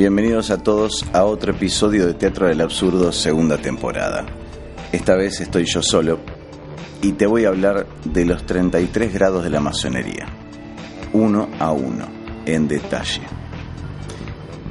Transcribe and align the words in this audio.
Bienvenidos 0.00 0.50
a 0.50 0.56
todos 0.56 1.04
a 1.12 1.24
otro 1.24 1.52
episodio 1.52 2.06
de 2.06 2.14
Teatro 2.14 2.46
del 2.46 2.62
Absurdo, 2.62 3.12
segunda 3.12 3.58
temporada. 3.58 4.24
Esta 4.92 5.14
vez 5.14 5.42
estoy 5.42 5.66
yo 5.66 5.82
solo 5.82 6.20
y 7.02 7.12
te 7.12 7.26
voy 7.26 7.44
a 7.44 7.48
hablar 7.48 7.86
de 8.06 8.24
los 8.24 8.46
33 8.46 9.12
grados 9.12 9.44
de 9.44 9.50
la 9.50 9.60
masonería, 9.60 10.24
uno 11.12 11.50
a 11.58 11.72
uno, 11.72 12.06
en 12.46 12.66
detalle. 12.66 13.20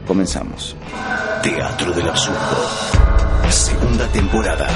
Comenzamos. 0.08 0.76
Teatro 1.44 1.92
del 1.92 2.10
Absurdo, 2.10 2.68
segunda 3.52 4.08
temporada. 4.08 4.68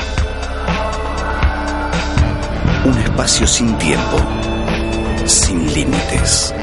Un 2.85 2.99
espacio 2.99 3.47
sin 3.47 3.75
tiempo, 3.79 4.17
sin 5.25 5.73
límites. 5.73 6.53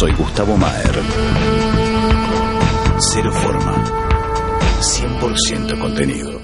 Soy 0.00 0.14
Gustavo 0.14 0.56
Maer. 0.56 0.98
Cero 3.00 3.30
forma, 3.34 3.74
100% 4.80 5.78
contenido. 5.78 6.40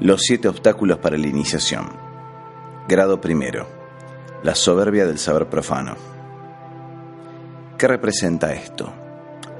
Los 0.00 0.20
siete 0.20 0.48
obstáculos 0.48 0.98
para 0.98 1.16
la 1.16 1.26
iniciación. 1.26 1.88
Grado 2.86 3.18
primero. 3.18 3.66
La 4.42 4.54
soberbia 4.54 5.06
del 5.06 5.18
saber 5.18 5.48
profano. 5.48 5.96
¿Qué 7.78 7.88
representa 7.88 8.52
esto? 8.52 8.92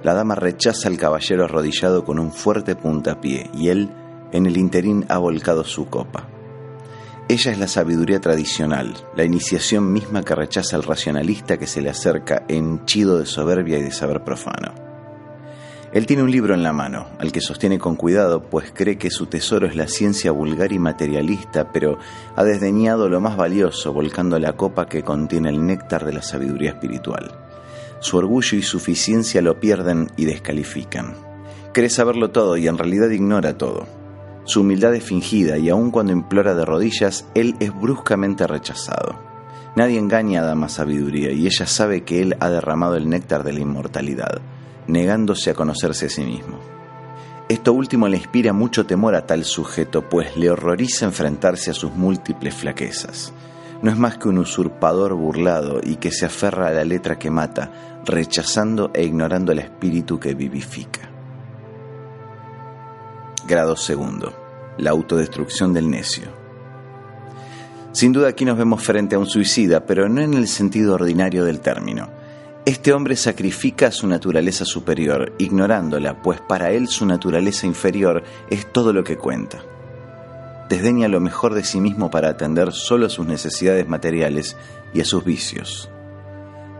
La 0.02 0.12
dama 0.12 0.34
rechaza 0.34 0.88
al 0.88 0.98
caballero 0.98 1.44
arrodillado 1.44 2.04
con 2.04 2.18
un 2.18 2.32
fuerte 2.32 2.76
puntapié 2.76 3.48
y 3.54 3.70
él, 3.70 3.90
en 4.32 4.44
el 4.44 4.58
interín, 4.58 5.06
ha 5.08 5.16
volcado 5.16 5.64
su 5.64 5.86
copa. 5.86 6.35
Ella 7.28 7.50
es 7.50 7.58
la 7.58 7.66
sabiduría 7.66 8.20
tradicional, 8.20 8.94
la 9.16 9.24
iniciación 9.24 9.92
misma 9.92 10.22
que 10.22 10.36
rechaza 10.36 10.76
al 10.76 10.84
racionalista 10.84 11.58
que 11.58 11.66
se 11.66 11.80
le 11.80 11.90
acerca 11.90 12.44
henchido 12.46 13.18
de 13.18 13.26
soberbia 13.26 13.78
y 13.78 13.82
de 13.82 13.90
saber 13.90 14.22
profano. 14.22 14.72
Él 15.92 16.06
tiene 16.06 16.22
un 16.22 16.30
libro 16.30 16.54
en 16.54 16.62
la 16.62 16.72
mano, 16.72 17.08
al 17.18 17.32
que 17.32 17.40
sostiene 17.40 17.80
con 17.80 17.96
cuidado, 17.96 18.44
pues 18.44 18.70
cree 18.72 18.96
que 18.96 19.10
su 19.10 19.26
tesoro 19.26 19.66
es 19.66 19.74
la 19.74 19.88
ciencia 19.88 20.30
vulgar 20.30 20.70
y 20.70 20.78
materialista, 20.78 21.72
pero 21.72 21.98
ha 22.36 22.44
desdeñado 22.44 23.08
lo 23.08 23.20
más 23.20 23.36
valioso, 23.36 23.92
volcando 23.92 24.38
la 24.38 24.52
copa 24.52 24.86
que 24.86 25.02
contiene 25.02 25.48
el 25.48 25.66
néctar 25.66 26.04
de 26.04 26.12
la 26.12 26.22
sabiduría 26.22 26.70
espiritual. 26.70 27.32
Su 27.98 28.18
orgullo 28.18 28.56
y 28.56 28.62
suficiencia 28.62 29.42
lo 29.42 29.58
pierden 29.58 30.12
y 30.16 30.26
descalifican. 30.26 31.14
Cree 31.72 31.90
saberlo 31.90 32.30
todo 32.30 32.56
y 32.56 32.68
en 32.68 32.78
realidad 32.78 33.10
ignora 33.10 33.58
todo. 33.58 33.95
Su 34.46 34.60
humildad 34.60 34.94
es 34.94 35.02
fingida 35.02 35.58
y 35.58 35.68
aun 35.68 35.90
cuando 35.90 36.12
implora 36.12 36.54
de 36.54 36.64
rodillas, 36.64 37.26
él 37.34 37.56
es 37.58 37.74
bruscamente 37.74 38.46
rechazado. 38.46 39.18
Nadie 39.74 39.98
engaña 39.98 40.40
a 40.40 40.44
Dama 40.44 40.68
Sabiduría 40.68 41.32
y 41.32 41.46
ella 41.46 41.66
sabe 41.66 42.04
que 42.04 42.22
él 42.22 42.36
ha 42.38 42.48
derramado 42.48 42.94
el 42.94 43.08
néctar 43.08 43.42
de 43.42 43.52
la 43.52 43.60
inmortalidad, 43.60 44.40
negándose 44.86 45.50
a 45.50 45.54
conocerse 45.54 46.06
a 46.06 46.10
sí 46.10 46.22
mismo. 46.22 46.58
Esto 47.48 47.72
último 47.72 48.06
le 48.06 48.18
inspira 48.18 48.52
mucho 48.52 48.86
temor 48.86 49.16
a 49.16 49.26
tal 49.26 49.44
sujeto, 49.44 50.08
pues 50.08 50.36
le 50.36 50.48
horroriza 50.48 51.06
enfrentarse 51.06 51.72
a 51.72 51.74
sus 51.74 51.92
múltiples 51.92 52.54
flaquezas. 52.54 53.32
No 53.82 53.90
es 53.90 53.98
más 53.98 54.16
que 54.16 54.28
un 54.28 54.38
usurpador 54.38 55.14
burlado 55.14 55.80
y 55.82 55.96
que 55.96 56.12
se 56.12 56.26
aferra 56.26 56.68
a 56.68 56.72
la 56.72 56.84
letra 56.84 57.18
que 57.18 57.30
mata, 57.30 58.00
rechazando 58.04 58.92
e 58.94 59.04
ignorando 59.04 59.50
el 59.50 59.58
espíritu 59.58 60.20
que 60.20 60.34
vivifica. 60.34 61.05
Grado 63.46 63.76
segundo. 63.76 64.32
La 64.76 64.90
autodestrucción 64.90 65.72
del 65.72 65.88
necio. 65.88 66.24
Sin 67.92 68.12
duda 68.12 68.26
aquí 68.26 68.44
nos 68.44 68.58
vemos 68.58 68.82
frente 68.82 69.14
a 69.14 69.20
un 69.20 69.26
suicida, 69.26 69.86
pero 69.86 70.08
no 70.08 70.20
en 70.20 70.34
el 70.34 70.48
sentido 70.48 70.94
ordinario 70.94 71.44
del 71.44 71.60
término. 71.60 72.10
Este 72.64 72.92
hombre 72.92 73.14
sacrifica 73.14 73.92
su 73.92 74.08
naturaleza 74.08 74.64
superior, 74.64 75.32
ignorándola, 75.38 76.20
pues 76.22 76.40
para 76.40 76.72
él 76.72 76.88
su 76.88 77.06
naturaleza 77.06 77.68
inferior 77.68 78.24
es 78.50 78.72
todo 78.72 78.92
lo 78.92 79.04
que 79.04 79.16
cuenta. 79.16 79.62
Desdeña 80.68 81.06
lo 81.06 81.20
mejor 81.20 81.54
de 81.54 81.62
sí 81.62 81.80
mismo 81.80 82.10
para 82.10 82.30
atender 82.30 82.72
solo 82.72 83.06
a 83.06 83.10
sus 83.10 83.28
necesidades 83.28 83.86
materiales 83.86 84.56
y 84.92 85.02
a 85.02 85.04
sus 85.04 85.24
vicios. 85.24 85.88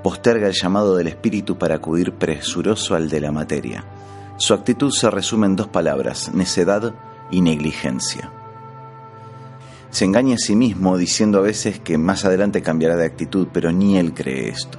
Posterga 0.02 0.48
el 0.48 0.54
llamado 0.54 0.96
del 0.96 1.06
espíritu 1.06 1.58
para 1.58 1.76
acudir 1.76 2.10
presuroso 2.14 2.96
al 2.96 3.08
de 3.08 3.20
la 3.20 3.30
materia 3.30 3.84
su 4.38 4.52
actitud 4.52 4.92
se 4.92 5.10
resume 5.10 5.46
en 5.46 5.56
dos 5.56 5.68
palabras, 5.68 6.30
necedad 6.34 6.94
y 7.30 7.40
negligencia. 7.40 8.30
Se 9.90 10.04
engaña 10.04 10.34
a 10.34 10.38
sí 10.38 10.54
mismo 10.54 10.98
diciendo 10.98 11.38
a 11.38 11.42
veces 11.42 11.80
que 11.80 11.96
más 11.96 12.26
adelante 12.26 12.60
cambiará 12.60 12.96
de 12.96 13.06
actitud, 13.06 13.48
pero 13.50 13.72
ni 13.72 13.98
él 13.98 14.12
cree 14.12 14.48
esto. 14.48 14.78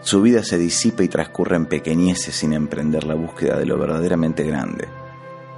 Su 0.00 0.22
vida 0.22 0.42
se 0.42 0.56
disipa 0.56 1.04
y 1.04 1.08
transcurre 1.08 1.56
en 1.56 1.66
pequeñeces 1.66 2.34
sin 2.34 2.54
emprender 2.54 3.04
la 3.04 3.14
búsqueda 3.14 3.58
de 3.58 3.66
lo 3.66 3.78
verdaderamente 3.78 4.42
grande. 4.42 4.88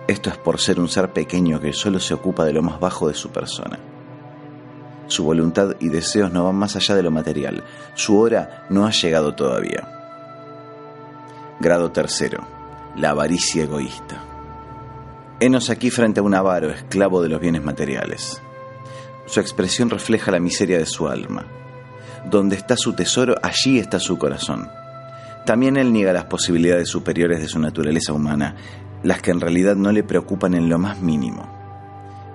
Esto 0.09 0.29
es 0.29 0.37
por 0.37 0.61
ser 0.61 0.81
un 0.81 0.89
ser 0.89 1.13
pequeño 1.13 1.61
que 1.61 1.73
solo 1.73 2.01
se 2.01 2.15
ocupa 2.15 2.45
de 2.45 2.53
lo 2.53 2.63
más 2.63 2.81
bajo 2.81 3.09
de 3.09 3.15
su 3.15 3.31
persona. 3.31 3.79
Su 5.07 5.23
voluntad 5.25 5.77
y 5.81 5.89
deseos 5.89 6.33
no 6.33 6.45
van 6.45 6.57
más 6.57 6.77
allá 6.77 6.97
de 6.97 7.03
lo 7.03 7.11
material. 7.11 7.63
Su 7.95 8.19
hora 8.19 8.67
no 8.71 8.87
ha 8.87 8.91
llegado 8.91 9.35
todavía. 9.35 9.94
Grado 11.65 11.91
tercero. 11.93 12.47
La 12.95 13.09
avaricia 13.09 13.63
egoísta. 13.63 14.23
Henos 15.41 15.71
aquí 15.71 15.89
frente 15.89 16.21
a 16.21 16.23
un 16.23 16.35
avaro, 16.35 16.69
esclavo 16.69 17.23
de 17.23 17.31
los 17.31 17.41
bienes 17.41 17.65
materiales. 17.65 18.43
Su 19.25 19.41
expresión 19.41 19.89
refleja 19.89 20.31
la 20.31 20.41
miseria 20.41 20.77
de 20.77 20.85
su 20.85 21.09
alma. 21.09 21.47
Donde 22.31 22.57
está 22.57 22.77
su 22.77 22.93
tesoro, 22.93 23.37
allí 23.43 23.79
está 23.79 23.99
su 23.99 24.19
corazón. 24.19 24.69
También 25.47 25.79
él 25.79 25.91
niega 25.91 26.13
las 26.13 26.27
posibilidades 26.27 26.91
superiores 26.91 27.41
de 27.41 27.49
su 27.49 27.59
naturaleza 27.59 28.13
humana, 28.13 28.57
las 29.03 29.23
que 29.23 29.31
en 29.31 29.41
realidad 29.41 29.75
no 29.75 29.91
le 29.91 30.03
preocupan 30.03 30.53
en 30.53 30.69
lo 30.69 30.79
más 30.79 31.01
mínimo. 31.01 31.49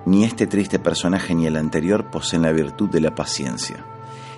Ni 0.06 0.24
este 0.24 0.48
triste 0.48 0.80
personaje 0.80 1.36
ni 1.36 1.46
el 1.46 1.54
anterior 1.54 2.10
poseen 2.10 2.42
la 2.42 2.50
virtud 2.50 2.90
de 2.90 3.00
la 3.00 3.14
paciencia. 3.14 3.76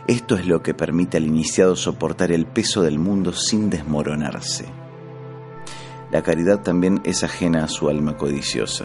Esto 0.06 0.34
es 0.34 0.46
lo 0.46 0.62
que 0.62 0.74
permite 0.74 1.16
al 1.16 1.24
iniciado 1.24 1.76
soportar 1.76 2.30
el 2.30 2.44
peso 2.44 2.82
del 2.82 2.98
mundo 2.98 3.32
sin 3.32 3.70
desmoronarse. 3.70 4.81
La 6.12 6.22
caridad 6.22 6.60
también 6.60 7.00
es 7.04 7.24
ajena 7.24 7.64
a 7.64 7.68
su 7.68 7.88
alma 7.88 8.18
codiciosa. 8.18 8.84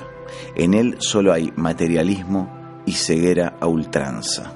En 0.55 0.73
él 0.73 0.95
solo 0.99 1.33
hay 1.33 1.51
materialismo 1.57 2.81
y 2.85 2.93
ceguera 2.93 3.57
a 3.59 3.67
ultranza. 3.67 4.53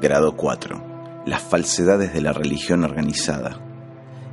Grado 0.00 0.36
4. 0.36 1.22
Las 1.26 1.42
falsedades 1.42 2.14
de 2.14 2.20
la 2.20 2.32
religión 2.32 2.84
organizada. 2.84 3.58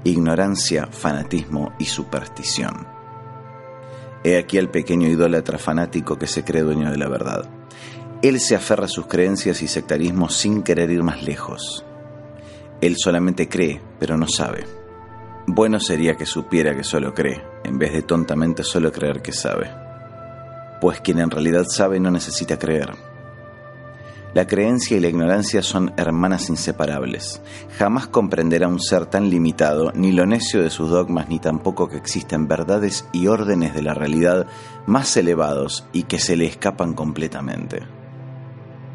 Ignorancia, 0.03 0.87
fanatismo 0.91 1.73
y 1.79 1.85
superstición. 1.85 2.85
He 4.23 4.37
aquí 4.37 4.59
al 4.59 4.69
pequeño 4.69 5.07
idólatra 5.07 5.57
fanático 5.57 6.19
que 6.19 6.27
se 6.27 6.43
cree 6.43 6.61
dueño 6.61 6.91
de 6.91 6.97
la 6.97 7.09
verdad. 7.09 7.49
Él 8.21 8.39
se 8.39 8.55
aferra 8.55 8.85
a 8.85 8.87
sus 8.87 9.07
creencias 9.07 9.63
y 9.63 9.67
sectarismos 9.67 10.35
sin 10.35 10.61
querer 10.61 10.91
ir 10.91 11.01
más 11.01 11.23
lejos. 11.23 11.83
Él 12.81 12.97
solamente 12.97 13.49
cree, 13.49 13.81
pero 13.99 14.15
no 14.15 14.27
sabe. 14.27 14.80
Bueno 15.47 15.79
sería 15.79 16.15
que 16.15 16.25
supiera 16.25 16.75
que 16.75 16.83
solo 16.83 17.13
cree, 17.13 17.43
en 17.63 17.79
vez 17.79 17.93
de 17.93 18.03
tontamente 18.03 18.63
solo 18.63 18.91
creer 18.91 19.21
que 19.21 19.31
sabe. 19.31 19.71
Pues 20.79 21.01
quien 21.01 21.19
en 21.19 21.31
realidad 21.31 21.65
sabe 21.67 21.99
no 21.99 22.11
necesita 22.11 22.59
creer. 22.59 22.91
La 24.33 24.47
creencia 24.47 24.95
y 24.95 25.01
la 25.01 25.09
ignorancia 25.09 25.61
son 25.61 25.93
hermanas 25.97 26.49
inseparables. 26.49 27.41
Jamás 27.77 28.07
comprenderá 28.07 28.69
un 28.69 28.79
ser 28.79 29.05
tan 29.07 29.29
limitado 29.29 29.91
ni 29.93 30.13
lo 30.13 30.25
necio 30.25 30.61
de 30.61 30.69
sus 30.69 30.89
dogmas 30.89 31.27
ni 31.27 31.39
tampoco 31.39 31.89
que 31.89 31.97
existen 31.97 32.47
verdades 32.47 33.05
y 33.11 33.27
órdenes 33.27 33.73
de 33.73 33.81
la 33.81 33.93
realidad 33.93 34.47
más 34.85 35.17
elevados 35.17 35.85
y 35.91 36.03
que 36.03 36.17
se 36.17 36.37
le 36.37 36.45
escapan 36.45 36.93
completamente. 36.93 37.81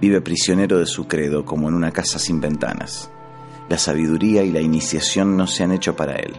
Vive 0.01 0.23
prisionero 0.23 0.79
de 0.79 0.87
su 0.87 1.07
credo 1.07 1.45
como 1.45 1.69
en 1.69 1.75
una 1.75 1.91
casa 1.91 2.19
sin 2.19 2.41
ventanas. 2.41 3.11
La 3.69 3.79
sabiduría 3.79 4.45
y 4.45 4.53
la 4.53 4.61
iniciación 4.61 5.37
no 5.37 5.47
se 5.47 5.65
han 5.65 5.73
hecho 5.73 5.97
para 5.97 6.17
él. 6.17 6.37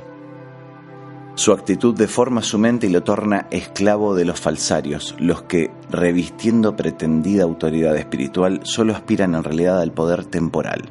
Su 1.35 1.51
actitud 1.51 1.95
deforma 1.95 2.41
su 2.41 2.57
mente 2.57 2.87
y 2.87 2.89
lo 2.89 3.03
torna 3.03 3.47
esclavo 3.51 4.15
de 4.15 4.25
los 4.25 4.39
falsarios, 4.39 5.15
los 5.19 5.43
que, 5.43 5.69
revistiendo 5.91 6.75
pretendida 6.75 7.43
autoridad 7.43 7.95
espiritual, 7.95 8.61
solo 8.63 8.93
aspiran 8.93 9.35
en 9.35 9.43
realidad 9.43 9.79
al 9.79 9.91
poder 9.91 10.25
temporal. 10.25 10.89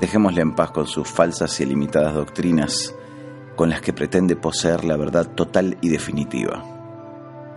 Dejémosle 0.00 0.42
en 0.42 0.56
paz 0.56 0.72
con 0.72 0.88
sus 0.88 1.06
falsas 1.06 1.60
y 1.60 1.66
limitadas 1.66 2.14
doctrinas, 2.14 2.96
con 3.54 3.70
las 3.70 3.80
que 3.80 3.92
pretende 3.92 4.34
poseer 4.34 4.84
la 4.84 4.96
verdad 4.96 5.28
total 5.28 5.78
y 5.82 5.88
definitiva. 5.88 6.64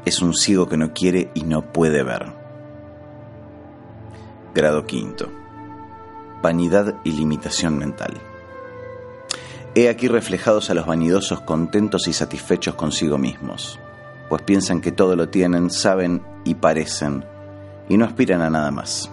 Es 0.06 0.21
un 0.21 0.35
ciego 0.35 0.68
que 0.69 0.77
no 0.77 0.94
quiere 0.94 1.31
y 1.33 1.44
no 1.44 1.71
puede 1.71 2.03
ver. 2.03 2.31
Grado 4.53 4.85
quinto. 4.85 5.41
Vanidad 6.42 6.96
y 7.04 7.12
limitación 7.12 7.78
mental. 7.78 8.20
He 9.74 9.88
aquí 9.88 10.08
reflejados 10.08 10.70
a 10.70 10.74
los 10.74 10.86
vanidosos 10.86 11.42
contentos 11.42 12.08
y 12.08 12.14
satisfechos 12.14 12.76
consigo 12.76 13.18
mismos, 13.18 13.80
pues 14.28 14.42
piensan 14.42 14.82
que 14.82 14.92
todo 14.92 15.16
lo 15.16 15.30
tienen, 15.30 15.70
saben 15.70 16.22
y 16.44 16.56
parecen, 16.56 17.24
y 17.88 17.98
no 17.98 18.06
aspiran 18.06 18.42
a 18.42 18.50
nada 18.50 18.72
más. 18.72 19.10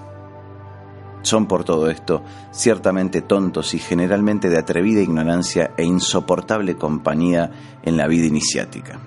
Son 1.22 1.46
por 1.46 1.64
todo 1.64 1.90
esto 1.90 2.22
ciertamente 2.52 3.22
tontos 3.22 3.74
y 3.74 3.78
generalmente 3.78 4.48
de 4.48 4.58
atrevida 4.58 5.00
ignorancia 5.00 5.72
e 5.76 5.84
insoportable 5.84 6.76
compañía 6.76 7.50
en 7.82 7.96
la 7.96 8.06
vida 8.06 8.26
iniciática. 8.26 8.98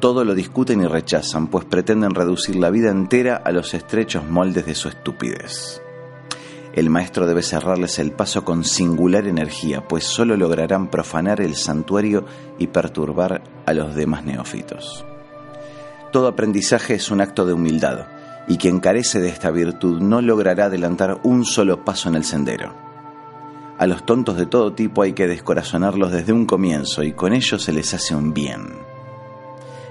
Todo 0.00 0.24
lo 0.24 0.34
discuten 0.34 0.82
y 0.82 0.86
rechazan, 0.86 1.48
pues 1.48 1.64
pretenden 1.64 2.14
reducir 2.14 2.56
la 2.56 2.70
vida 2.70 2.90
entera 2.90 3.36
a 3.36 3.52
los 3.52 3.74
estrechos 3.74 4.24
moldes 4.24 4.66
de 4.66 4.74
su 4.74 4.88
estupidez. 4.88 5.83
El 6.74 6.90
maestro 6.90 7.28
debe 7.28 7.42
cerrarles 7.42 8.00
el 8.00 8.10
paso 8.10 8.44
con 8.44 8.64
singular 8.64 9.28
energía, 9.28 9.86
pues 9.86 10.02
solo 10.02 10.36
lograrán 10.36 10.88
profanar 10.88 11.40
el 11.40 11.54
santuario 11.54 12.24
y 12.58 12.66
perturbar 12.66 13.44
a 13.64 13.72
los 13.72 13.94
demás 13.94 14.24
neófitos. 14.24 15.04
Todo 16.10 16.26
aprendizaje 16.26 16.94
es 16.94 17.12
un 17.12 17.20
acto 17.20 17.46
de 17.46 17.52
humildad, 17.52 18.08
y 18.48 18.56
quien 18.56 18.80
carece 18.80 19.20
de 19.20 19.28
esta 19.28 19.52
virtud 19.52 20.00
no 20.00 20.20
logrará 20.20 20.64
adelantar 20.64 21.20
un 21.22 21.44
solo 21.44 21.84
paso 21.84 22.08
en 22.08 22.16
el 22.16 22.24
sendero. 22.24 22.74
A 23.78 23.86
los 23.86 24.04
tontos 24.04 24.36
de 24.36 24.46
todo 24.46 24.72
tipo 24.72 25.02
hay 25.02 25.12
que 25.12 25.28
descorazonarlos 25.28 26.10
desde 26.10 26.32
un 26.32 26.44
comienzo 26.44 27.04
y 27.04 27.12
con 27.12 27.34
ellos 27.34 27.62
se 27.62 27.72
les 27.72 27.94
hace 27.94 28.16
un 28.16 28.34
bien. 28.34 28.66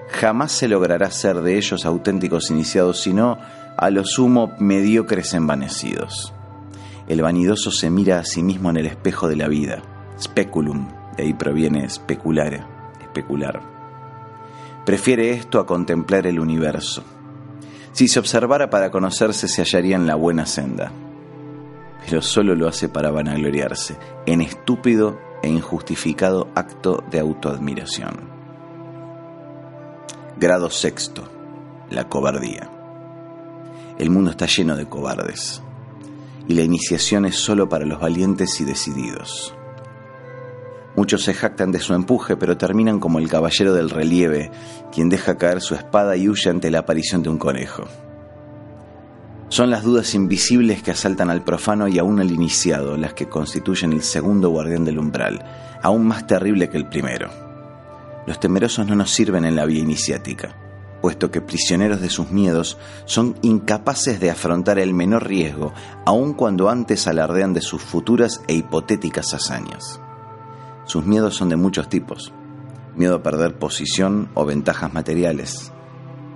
Jamás 0.10 0.52
se 0.52 0.68
logrará 0.68 1.10
ser 1.12 1.42
de 1.42 1.58
ellos 1.58 1.86
auténticos 1.86 2.52
iniciados, 2.52 3.02
sino 3.02 3.38
a 3.78 3.90
lo 3.90 4.04
sumo 4.04 4.52
mediocres 4.60 5.34
envanecidos. 5.34 6.34
El 7.08 7.22
vanidoso 7.22 7.72
se 7.72 7.90
mira 7.90 8.20
a 8.20 8.26
sí 8.26 8.44
mismo 8.44 8.70
en 8.70 8.78
el 8.78 8.86
espejo 8.86 9.28
de 9.28 9.36
la 9.36 9.48
vida, 9.48 9.82
speculum, 10.20 10.88
de 11.18 11.24
ahí 11.24 11.34
proviene 11.34 11.90
speculare, 11.90 12.64
especular. 13.02 13.62
Prefiere 14.86 15.32
esto 15.32 15.60
a 15.60 15.66
contemplar 15.66 16.28
el 16.28 16.40
universo 16.40 17.04
si 17.94 18.08
se 18.08 18.20
observara 18.20 18.72
para 18.72 18.90
conocerse 18.90 19.48
se 19.48 19.62
hallaría 19.62 19.96
en 19.96 20.08
la 20.08 20.16
buena 20.16 20.48
senda. 20.48 20.92
Pero 22.04 22.24
solo 22.24 22.56
lo 22.56 22.68
hace 22.68 22.90
para 22.90 23.12
vanagloriarse, 23.12 23.98
en 24.26 24.42
estúpido 24.42 25.20
e 25.44 25.50
injustificado 25.50 26.50
acto 26.56 27.04
de 27.12 27.20
autoadmiración. 27.20 28.16
Grado 30.38 30.72
sexto. 30.72 31.30
La 31.92 32.10
cobardía. 32.10 32.70
El 34.00 34.10
mundo 34.10 34.32
está 34.32 34.48
lleno 34.48 34.76
de 34.76 34.88
cobardes, 34.88 35.62
y 36.48 36.54
la 36.54 36.62
iniciación 36.62 37.26
es 37.26 37.36
solo 37.36 37.70
para 37.70 37.86
los 37.86 38.00
valientes 38.00 38.60
y 38.60 38.66
decididos. 38.66 39.56
Muchos 40.96 41.24
se 41.24 41.34
jactan 41.34 41.72
de 41.72 41.80
su 41.80 41.94
empuje, 41.94 42.38
pero 42.38 42.58
terminan 42.58 43.00
como 43.00 43.18
el 43.18 43.28
caballero 43.28 43.74
del 43.74 43.90
relieve, 43.90 44.52
quien 44.92 45.10
deja 45.10 45.38
caer 45.38 45.62
su 45.62 45.74
espada 45.74 46.16
y 46.16 46.30
huye 46.30 46.50
ante 46.50 46.70
la 46.70 46.80
aparición 46.80 47.24
de 47.24 47.30
un 47.30 47.40
conejo. 47.40 47.86
Son 49.50 49.70
las 49.70 49.84
dudas 49.84 50.14
invisibles 50.14 50.84
que 50.84 50.92
asaltan 50.92 51.30
al 51.30 51.44
profano 51.44 51.88
y 51.88 52.00
aún 52.00 52.20
al 52.20 52.32
iniciado 52.32 52.98
las 52.98 53.14
que 53.14 53.30
constituyen 53.30 53.94
el 53.94 54.04
segundo 54.04 54.50
guardián 54.50 54.86
del 54.86 55.00
umbral, 55.00 55.44
aún 55.82 56.08
más 56.08 56.28
terrible 56.28 56.70
que 56.70 56.78
el 56.78 56.88
primero. 56.88 57.30
Los 58.26 58.40
temerosos 58.40 58.88
no 58.88 58.96
nos 58.96 59.12
sirven 59.12 59.46
en 59.46 59.56
la 59.56 59.66
vía 59.66 59.82
iniciática, 59.82 60.56
puesto 61.04 61.32
que 61.32 61.42
prisioneros 61.42 62.00
de 62.00 62.08
sus 62.08 62.32
miedos 62.32 62.78
son 63.04 63.36
incapaces 63.42 64.22
de 64.22 64.32
afrontar 64.32 64.80
el 64.80 64.94
menor 64.94 65.28
riesgo, 65.28 65.74
aun 66.06 66.34
cuando 66.34 66.70
antes 66.70 67.10
alardean 67.10 67.54
de 67.54 67.60
sus 67.60 67.82
futuras 67.82 68.40
e 68.48 68.54
hipotéticas 68.54 69.34
hazañas. 69.34 70.00
Sus 70.86 71.04
miedos 71.06 71.36
son 71.36 71.50
de 71.50 71.58
muchos 71.58 71.90
tipos. 71.90 72.32
Miedo 72.96 73.16
a 73.16 73.22
perder 73.22 73.60
posición 73.60 74.30
o 74.34 74.46
ventajas 74.46 74.94
materiales. 74.94 75.74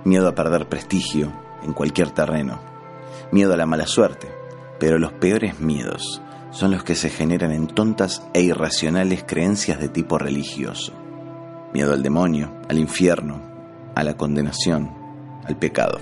Miedo 0.04 0.28
a 0.28 0.34
perder 0.34 0.68
prestigio 0.68 1.32
en 1.62 1.72
cualquier 1.72 2.10
terreno. 2.10 2.60
Miedo 3.32 3.54
a 3.54 3.56
la 3.56 3.64
mala 3.64 3.86
suerte. 3.86 4.30
Pero 4.78 4.98
los 4.98 5.12
peores 5.14 5.60
miedos 5.60 6.20
son 6.50 6.72
los 6.72 6.84
que 6.84 6.94
se 6.94 7.08
generan 7.08 7.52
en 7.52 7.68
tontas 7.68 8.22
e 8.34 8.42
irracionales 8.42 9.24
creencias 9.26 9.80
de 9.80 9.88
tipo 9.88 10.18
religioso. 10.18 10.92
Miedo 11.72 11.94
al 11.94 12.02
demonio, 12.02 12.52
al 12.68 12.78
infierno, 12.78 13.47
a 13.98 14.04
la 14.04 14.16
condenación, 14.16 14.90
al 15.44 15.56
pecado. 15.56 15.98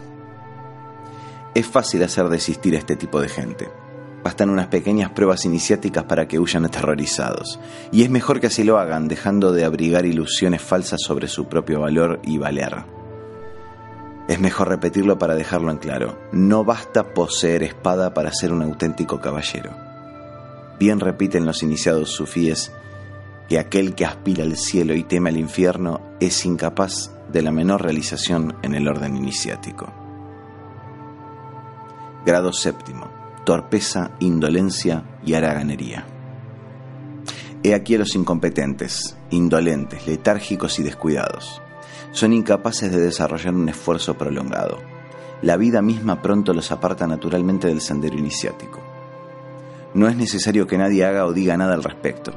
Es 1.55 1.67
fácil 1.67 2.03
hacer 2.03 2.29
desistir 2.29 2.75
a 2.75 2.79
este 2.79 2.97
tipo 2.97 3.21
de 3.21 3.29
gente 3.29 3.69
Bastan 4.27 4.51
unas 4.51 4.67
pequeñas 4.67 5.11
pruebas 5.11 5.45
iniciáticas 5.45 6.03
para 6.03 6.27
que 6.27 6.41
huyan 6.41 6.65
aterrorizados. 6.65 7.61
Y 7.93 8.03
es 8.03 8.11
mejor 8.11 8.41
que 8.41 8.49
así 8.49 8.65
lo 8.65 8.77
hagan, 8.77 9.07
dejando 9.07 9.53
de 9.53 9.65
abrigar 9.65 10.05
ilusiones 10.05 10.63
falsas 10.63 11.01
sobre 11.01 11.29
su 11.29 11.47
propio 11.47 11.79
valor 11.79 12.19
y 12.25 12.37
valer. 12.37 12.85
Es 14.27 14.41
mejor 14.41 14.69
repetirlo 14.69 15.17
para 15.17 15.37
dejarlo 15.37 15.71
en 15.71 15.79
claro. 15.79 16.19
No 16.33 16.65
basta 16.65 17.15
poseer 17.15 17.63
espada 17.63 18.15
para 18.15 18.33
ser 18.33 18.53
un 18.53 18.63
auténtico 18.63 19.21
caballero. 19.21 19.71
Bien 20.81 20.99
repiten 20.99 21.47
los 21.47 21.63
iniciados 21.63 22.11
sufíes 22.11 22.73
que 23.49 23.59
aquel 23.59 23.95
que 23.95 24.05
aspira 24.05 24.45
al 24.45 24.57
cielo 24.57 24.95
y 24.95 25.05
teme 25.05 25.31
al 25.31 25.37
infierno 25.37 26.01
es 26.21 26.45
incapaz 26.45 27.13
de 27.33 27.43
la 27.43 27.53
menor 27.53 27.83
realización 27.83 28.57
en 28.63 28.75
el 28.75 28.89
orden 28.89 29.17
iniciático. 29.17 29.93
Grado 32.25 32.53
séptimo 32.53 33.17
torpeza, 33.47 34.11
indolencia 34.19 35.05
y 35.25 35.35
haraganería. 35.35 36.05
He 37.63 37.75
aquí 37.75 37.95
a 37.95 37.99
los 37.99 38.17
incompetentes, 38.17 39.17
indolentes, 39.31 40.05
letárgicos 40.09 40.81
y 40.81 40.83
descuidados. 40.83 41.63
Son 42.11 42.33
incapaces 42.33 42.91
de 42.91 43.01
desarrollar 43.01 43.55
un 43.55 43.69
esfuerzo 43.69 44.19
prolongado. 44.19 44.79
La 45.43 45.57
vida 45.57 45.81
misma 45.81 46.23
pronto 46.23 46.53
los 46.55 46.73
aparta 46.73 47.07
naturalmente 47.07 47.69
del 47.69 47.81
sendero 47.81 48.19
iniciático. 48.19 48.81
No 49.95 50.09
es 50.09 50.17
necesario 50.17 50.67
que 50.67 50.77
nadie 50.77 51.05
haga 51.05 51.25
o 51.25 51.33
diga 51.33 51.57
nada 51.57 51.75
al 51.75 51.85
respecto. 51.85 52.33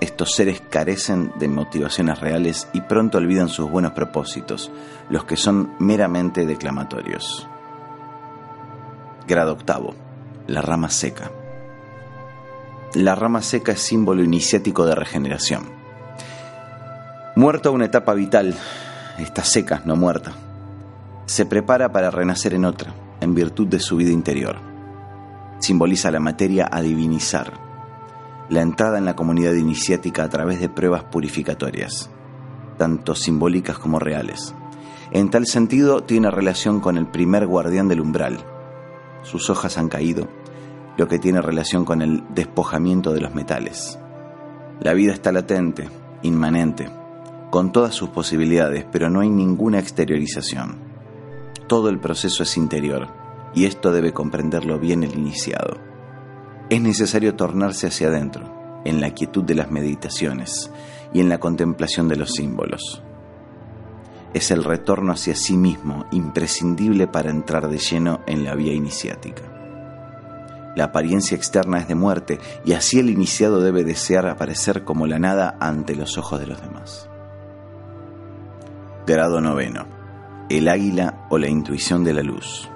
Estos 0.00 0.32
seres 0.32 0.60
carecen 0.60 1.32
de 1.38 1.48
motivaciones 1.48 2.20
reales 2.20 2.68
y 2.72 2.82
pronto 2.82 3.18
olvidan 3.18 3.48
sus 3.48 3.70
buenos 3.70 3.92
propósitos, 3.92 4.70
los 5.10 5.24
que 5.24 5.36
son 5.36 5.74
meramente 5.78 6.46
declamatorios. 6.46 7.48
Grado 9.26 9.52
octavo 9.52 9.94
la 10.48 10.62
rama 10.62 10.88
seca. 10.88 11.30
La 12.94 13.14
rama 13.14 13.42
seca 13.42 13.72
es 13.72 13.80
símbolo 13.80 14.24
iniciático 14.24 14.86
de 14.86 14.94
regeneración. 14.94 15.68
Muerta 17.36 17.70
una 17.70 17.84
etapa 17.84 18.14
vital, 18.14 18.56
está 19.18 19.44
seca, 19.44 19.82
no 19.84 19.94
muerta. 19.94 20.32
Se 21.26 21.44
prepara 21.44 21.92
para 21.92 22.10
renacer 22.10 22.54
en 22.54 22.64
otra, 22.64 22.94
en 23.20 23.34
virtud 23.34 23.66
de 23.66 23.78
su 23.78 23.96
vida 23.96 24.10
interior. 24.10 24.56
Simboliza 25.58 26.10
la 26.10 26.18
materia 26.18 26.66
a 26.72 26.80
divinizar, 26.80 27.67
la 28.48 28.62
entrada 28.62 28.98
en 28.98 29.04
la 29.04 29.16
comunidad 29.16 29.52
iniciática 29.52 30.24
a 30.24 30.28
través 30.28 30.60
de 30.60 30.68
pruebas 30.68 31.04
purificatorias, 31.04 32.10
tanto 32.78 33.14
simbólicas 33.14 33.78
como 33.78 33.98
reales. 33.98 34.54
En 35.10 35.30
tal 35.30 35.46
sentido, 35.46 36.02
tiene 36.02 36.30
relación 36.30 36.80
con 36.80 36.96
el 36.96 37.06
primer 37.06 37.46
guardián 37.46 37.88
del 37.88 38.00
umbral. 38.00 38.38
Sus 39.22 39.50
hojas 39.50 39.78
han 39.78 39.88
caído, 39.88 40.28
lo 40.96 41.08
que 41.08 41.18
tiene 41.18 41.40
relación 41.40 41.84
con 41.84 42.02
el 42.02 42.24
despojamiento 42.34 43.12
de 43.12 43.20
los 43.20 43.34
metales. 43.34 43.98
La 44.80 44.94
vida 44.94 45.12
está 45.12 45.32
latente, 45.32 45.88
inmanente, 46.22 46.90
con 47.50 47.72
todas 47.72 47.94
sus 47.94 48.10
posibilidades, 48.10 48.84
pero 48.90 49.10
no 49.10 49.20
hay 49.20 49.30
ninguna 49.30 49.78
exteriorización. 49.78 50.76
Todo 51.66 51.88
el 51.88 51.98
proceso 51.98 52.42
es 52.42 52.56
interior, 52.56 53.08
y 53.54 53.66
esto 53.66 53.92
debe 53.92 54.12
comprenderlo 54.12 54.78
bien 54.78 55.02
el 55.02 55.14
iniciado. 55.14 55.87
Es 56.70 56.82
necesario 56.82 57.34
tornarse 57.34 57.86
hacia 57.86 58.08
adentro, 58.08 58.82
en 58.84 59.00
la 59.00 59.10
quietud 59.14 59.42
de 59.42 59.54
las 59.54 59.70
meditaciones 59.70 60.70
y 61.14 61.20
en 61.20 61.30
la 61.30 61.40
contemplación 61.40 62.08
de 62.08 62.16
los 62.16 62.32
símbolos. 62.32 63.02
Es 64.34 64.50
el 64.50 64.62
retorno 64.64 65.12
hacia 65.12 65.34
sí 65.34 65.56
mismo 65.56 66.04
imprescindible 66.10 67.06
para 67.06 67.30
entrar 67.30 67.68
de 67.68 67.78
lleno 67.78 68.20
en 68.26 68.44
la 68.44 68.54
vía 68.54 68.74
iniciática. 68.74 69.42
La 70.76 70.84
apariencia 70.84 71.36
externa 71.36 71.78
es 71.78 71.88
de 71.88 71.94
muerte 71.94 72.38
y 72.66 72.74
así 72.74 73.00
el 73.00 73.08
iniciado 73.08 73.62
debe 73.62 73.82
desear 73.82 74.28
aparecer 74.28 74.84
como 74.84 75.06
la 75.06 75.18
nada 75.18 75.56
ante 75.60 75.96
los 75.96 76.18
ojos 76.18 76.38
de 76.38 76.46
los 76.46 76.60
demás. 76.60 77.08
Grado 79.06 79.40
noveno. 79.40 79.86
El 80.50 80.68
águila 80.68 81.26
o 81.30 81.38
la 81.38 81.48
intuición 81.48 82.04
de 82.04 82.12
la 82.12 82.22
luz. 82.22 82.68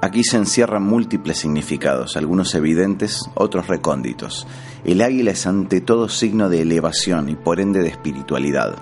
Aquí 0.00 0.22
se 0.22 0.36
encierran 0.36 0.84
múltiples 0.84 1.38
significados, 1.38 2.16
algunos 2.16 2.54
evidentes, 2.54 3.28
otros 3.34 3.66
recónditos. 3.66 4.46
El 4.84 5.02
águila 5.02 5.32
es 5.32 5.44
ante 5.46 5.80
todo 5.80 6.08
signo 6.08 6.48
de 6.48 6.62
elevación 6.62 7.28
y 7.28 7.34
por 7.34 7.58
ende 7.58 7.82
de 7.82 7.88
espiritualidad. 7.88 8.76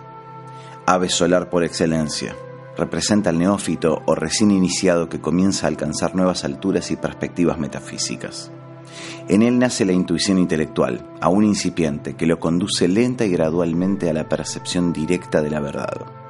Ave 0.85 1.09
solar 1.09 1.49
por 1.49 1.65
excelencia 1.65 2.37
representa 2.77 3.31
al 3.31 3.39
neófito 3.39 4.03
o 4.05 4.15
recién 4.15 4.51
iniciado 4.51 5.09
que 5.09 5.21
comienza 5.21 5.67
a 5.67 5.69
alcanzar 5.69 6.15
nuevas 6.15 6.45
alturas 6.45 6.91
y 6.91 6.97
perspectivas 6.97 7.59
metafísicas. 7.59 8.53
En 9.29 9.43
él 9.43 9.59
nace 9.59 9.85
la 9.85 9.93
intuición 9.93 10.39
intelectual, 10.39 11.11
aún 11.21 11.45
incipiente, 11.45 12.15
que 12.15 12.27
lo 12.27 12.39
conduce 12.39 12.89
lenta 12.89 13.25
y 13.25 13.31
gradualmente 13.31 14.11
a 14.11 14.13
la 14.13 14.29
percepción 14.29 14.93
directa 14.93 15.43
de 15.43 15.51
la 15.51 15.61
verdad. 15.61 16.26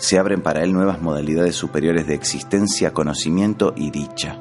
Se 0.00 0.18
abren 0.18 0.40
para 0.40 0.62
él 0.62 0.72
nuevas 0.72 1.02
modalidades 1.02 1.54
superiores 1.54 2.06
de 2.06 2.14
existencia, 2.14 2.94
conocimiento 2.94 3.74
y 3.76 3.90
dicha, 3.90 4.40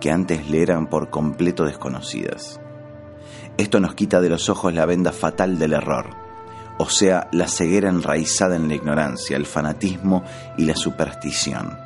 que 0.00 0.10
antes 0.10 0.48
le 0.48 0.62
eran 0.62 0.86
por 0.86 1.10
completo 1.10 1.66
desconocidas. 1.66 2.58
Esto 3.58 3.78
nos 3.78 3.94
quita 3.94 4.22
de 4.22 4.30
los 4.30 4.48
ojos 4.48 4.72
la 4.72 4.86
venda 4.86 5.12
fatal 5.12 5.58
del 5.58 5.74
error, 5.74 6.06
o 6.78 6.88
sea, 6.88 7.28
la 7.30 7.46
ceguera 7.46 7.90
enraizada 7.90 8.56
en 8.56 8.68
la 8.68 8.74
ignorancia, 8.74 9.36
el 9.36 9.44
fanatismo 9.44 10.24
y 10.56 10.64
la 10.64 10.74
superstición. 10.74 11.78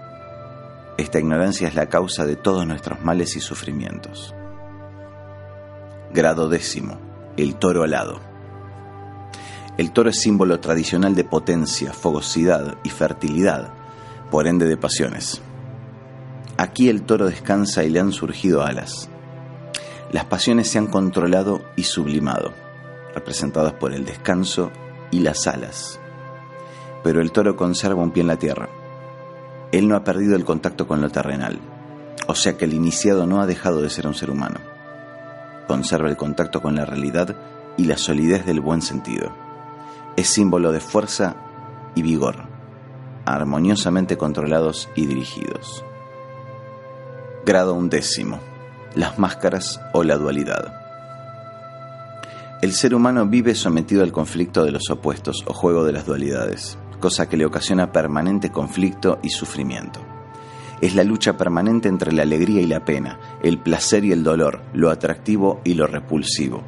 Esta 0.96 1.18
ignorancia 1.18 1.66
es 1.66 1.74
la 1.74 1.88
causa 1.88 2.24
de 2.26 2.36
todos 2.36 2.64
nuestros 2.64 3.02
males 3.02 3.34
y 3.34 3.40
sufrimientos. 3.40 4.36
Grado 6.14 6.48
décimo, 6.48 7.00
el 7.36 7.56
toro 7.56 7.82
alado. 7.82 8.29
El 9.80 9.92
toro 9.92 10.10
es 10.10 10.20
símbolo 10.20 10.60
tradicional 10.60 11.14
de 11.14 11.24
potencia, 11.24 11.94
fogosidad 11.94 12.76
y 12.84 12.90
fertilidad, 12.90 13.72
por 14.30 14.46
ende 14.46 14.66
de 14.66 14.76
pasiones. 14.76 15.40
Aquí 16.58 16.90
el 16.90 17.00
toro 17.00 17.24
descansa 17.24 17.82
y 17.82 17.88
le 17.88 17.98
han 17.98 18.12
surgido 18.12 18.62
alas. 18.62 19.08
Las 20.12 20.26
pasiones 20.26 20.68
se 20.68 20.76
han 20.76 20.86
controlado 20.86 21.62
y 21.76 21.84
sublimado, 21.84 22.52
representadas 23.14 23.72
por 23.72 23.94
el 23.94 24.04
descanso 24.04 24.70
y 25.10 25.20
las 25.20 25.46
alas. 25.46 25.98
Pero 27.02 27.22
el 27.22 27.32
toro 27.32 27.56
conserva 27.56 28.02
un 28.02 28.10
pie 28.10 28.20
en 28.20 28.28
la 28.28 28.38
tierra. 28.38 28.68
Él 29.72 29.88
no 29.88 29.96
ha 29.96 30.04
perdido 30.04 30.36
el 30.36 30.44
contacto 30.44 30.86
con 30.86 31.00
lo 31.00 31.08
terrenal, 31.08 31.58
o 32.26 32.34
sea 32.34 32.58
que 32.58 32.66
el 32.66 32.74
iniciado 32.74 33.26
no 33.26 33.40
ha 33.40 33.46
dejado 33.46 33.80
de 33.80 33.88
ser 33.88 34.06
un 34.06 34.14
ser 34.14 34.28
humano. 34.28 34.60
Conserva 35.66 36.10
el 36.10 36.18
contacto 36.18 36.60
con 36.60 36.74
la 36.74 36.84
realidad 36.84 37.34
y 37.78 37.84
la 37.84 37.96
solidez 37.96 38.44
del 38.44 38.60
buen 38.60 38.82
sentido 38.82 39.48
es 40.20 40.28
símbolo 40.28 40.70
de 40.70 40.80
fuerza 40.80 41.34
y 41.94 42.02
vigor, 42.02 42.36
armoniosamente 43.24 44.18
controlados 44.18 44.90
y 44.94 45.06
dirigidos. 45.06 45.82
Grado 47.46 47.72
undécimo. 47.72 48.38
Las 48.94 49.18
máscaras 49.18 49.80
o 49.94 50.02
la 50.02 50.18
dualidad. 50.18 50.74
El 52.60 52.72
ser 52.72 52.94
humano 52.94 53.24
vive 53.26 53.54
sometido 53.54 54.02
al 54.02 54.12
conflicto 54.12 54.62
de 54.64 54.72
los 54.72 54.90
opuestos 54.90 55.42
o 55.46 55.54
juego 55.54 55.84
de 55.84 55.92
las 55.92 56.04
dualidades, 56.04 56.76
cosa 56.98 57.26
que 57.26 57.38
le 57.38 57.46
ocasiona 57.46 57.92
permanente 57.92 58.50
conflicto 58.50 59.20
y 59.22 59.30
sufrimiento. 59.30 60.00
Es 60.82 60.94
la 60.94 61.04
lucha 61.04 61.38
permanente 61.38 61.88
entre 61.88 62.12
la 62.12 62.22
alegría 62.22 62.60
y 62.60 62.66
la 62.66 62.84
pena, 62.84 63.18
el 63.42 63.58
placer 63.58 64.04
y 64.04 64.12
el 64.12 64.22
dolor, 64.22 64.60
lo 64.74 64.90
atractivo 64.90 65.62
y 65.64 65.74
lo 65.74 65.86
repulsivo, 65.86 66.62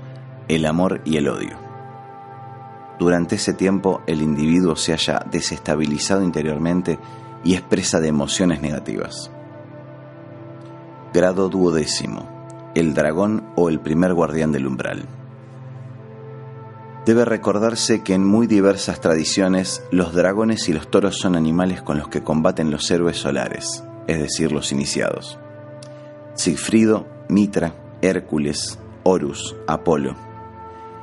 el 0.48 0.64
amor 0.64 1.02
y 1.04 1.18
el 1.18 1.28
odio. 1.28 1.61
Durante 3.02 3.34
ese 3.34 3.52
tiempo 3.52 4.00
el 4.06 4.22
individuo 4.22 4.76
se 4.76 4.92
haya 4.92 5.26
desestabilizado 5.28 6.22
interiormente 6.22 7.00
y 7.42 7.54
expresa 7.54 7.98
de 7.98 8.06
emociones 8.06 8.62
negativas. 8.62 9.28
Grado 11.12 11.48
duodécimo. 11.48 12.30
El 12.76 12.94
dragón 12.94 13.42
o 13.56 13.68
el 13.70 13.80
primer 13.80 14.14
guardián 14.14 14.52
del 14.52 14.68
umbral. 14.68 15.02
Debe 17.04 17.24
recordarse 17.24 18.04
que 18.04 18.14
en 18.14 18.24
muy 18.24 18.46
diversas 18.46 19.00
tradiciones 19.00 19.82
los 19.90 20.14
dragones 20.14 20.68
y 20.68 20.72
los 20.72 20.88
toros 20.88 21.18
son 21.18 21.34
animales 21.34 21.82
con 21.82 21.98
los 21.98 22.06
que 22.06 22.22
combaten 22.22 22.70
los 22.70 22.88
héroes 22.88 23.16
solares, 23.16 23.82
es 24.06 24.20
decir, 24.20 24.52
los 24.52 24.70
iniciados. 24.70 25.40
Sigfrido, 26.34 27.08
Mitra, 27.28 27.74
Hércules, 28.00 28.78
Horus, 29.02 29.56
Apolo. 29.66 30.14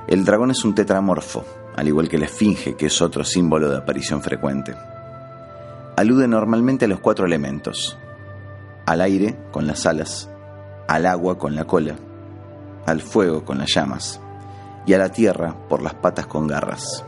El 0.07 0.23
dragón 0.23 0.51
es 0.51 0.63
un 0.63 0.73
tetramorfo, 0.73 1.43
al 1.79 1.87
igual 1.87 2.09
que 2.09 2.17
la 2.17 2.25
esfinge, 2.25 2.75
que 2.75 2.87
es 2.87 3.01
otro 3.01 3.23
símbolo 3.23 3.69
de 3.69 3.77
aparición 3.77 4.21
frecuente. 4.21 4.75
Alude 5.95 6.27
normalmente 6.27 6.83
a 6.83 6.87
los 6.89 6.99
cuatro 6.99 7.25
elementos, 7.25 7.97
al 8.85 8.99
aire 8.99 9.37
con 9.49 9.65
las 9.65 9.85
alas, 9.85 10.29
al 10.89 11.05
agua 11.05 11.37
con 11.37 11.55
la 11.55 11.63
cola, 11.63 11.95
al 12.85 12.99
fuego 12.99 13.45
con 13.45 13.59
las 13.59 13.73
llamas 13.73 14.19
y 14.85 14.93
a 14.93 14.97
la 14.97 15.13
tierra 15.13 15.55
por 15.69 15.81
las 15.81 15.93
patas 15.93 16.27
con 16.27 16.47
garras, 16.47 17.05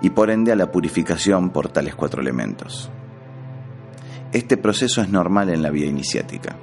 y 0.00 0.10
por 0.10 0.30
ende 0.30 0.52
a 0.52 0.56
la 0.56 0.70
purificación 0.70 1.50
por 1.50 1.68
tales 1.68 1.96
cuatro 1.96 2.22
elementos. 2.22 2.88
Este 4.30 4.56
proceso 4.56 5.00
es 5.00 5.08
normal 5.08 5.48
en 5.48 5.62
la 5.62 5.70
vida 5.70 5.86
iniciática. 5.86 6.54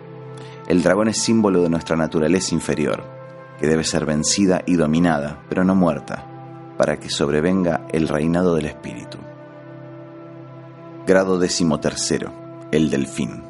El 0.69 0.81
dragón 0.81 1.09
es 1.09 1.17
símbolo 1.17 1.61
de 1.63 1.69
nuestra 1.69 1.97
naturaleza 1.97 2.55
inferior, 2.55 3.03
que 3.59 3.67
debe 3.67 3.83
ser 3.83 4.05
vencida 4.05 4.61
y 4.65 4.77
dominada, 4.77 5.43
pero 5.49 5.65
no 5.65 5.75
muerta, 5.75 6.29
para 6.77 6.97
que 6.97 7.09
sobrevenga 7.09 7.85
el 7.91 8.07
reinado 8.07 8.55
del 8.55 8.65
espíritu. 8.65 9.17
Grado 11.05 11.37
decimotercero, 11.37 12.31
el 12.71 12.89
delfín. 12.89 13.43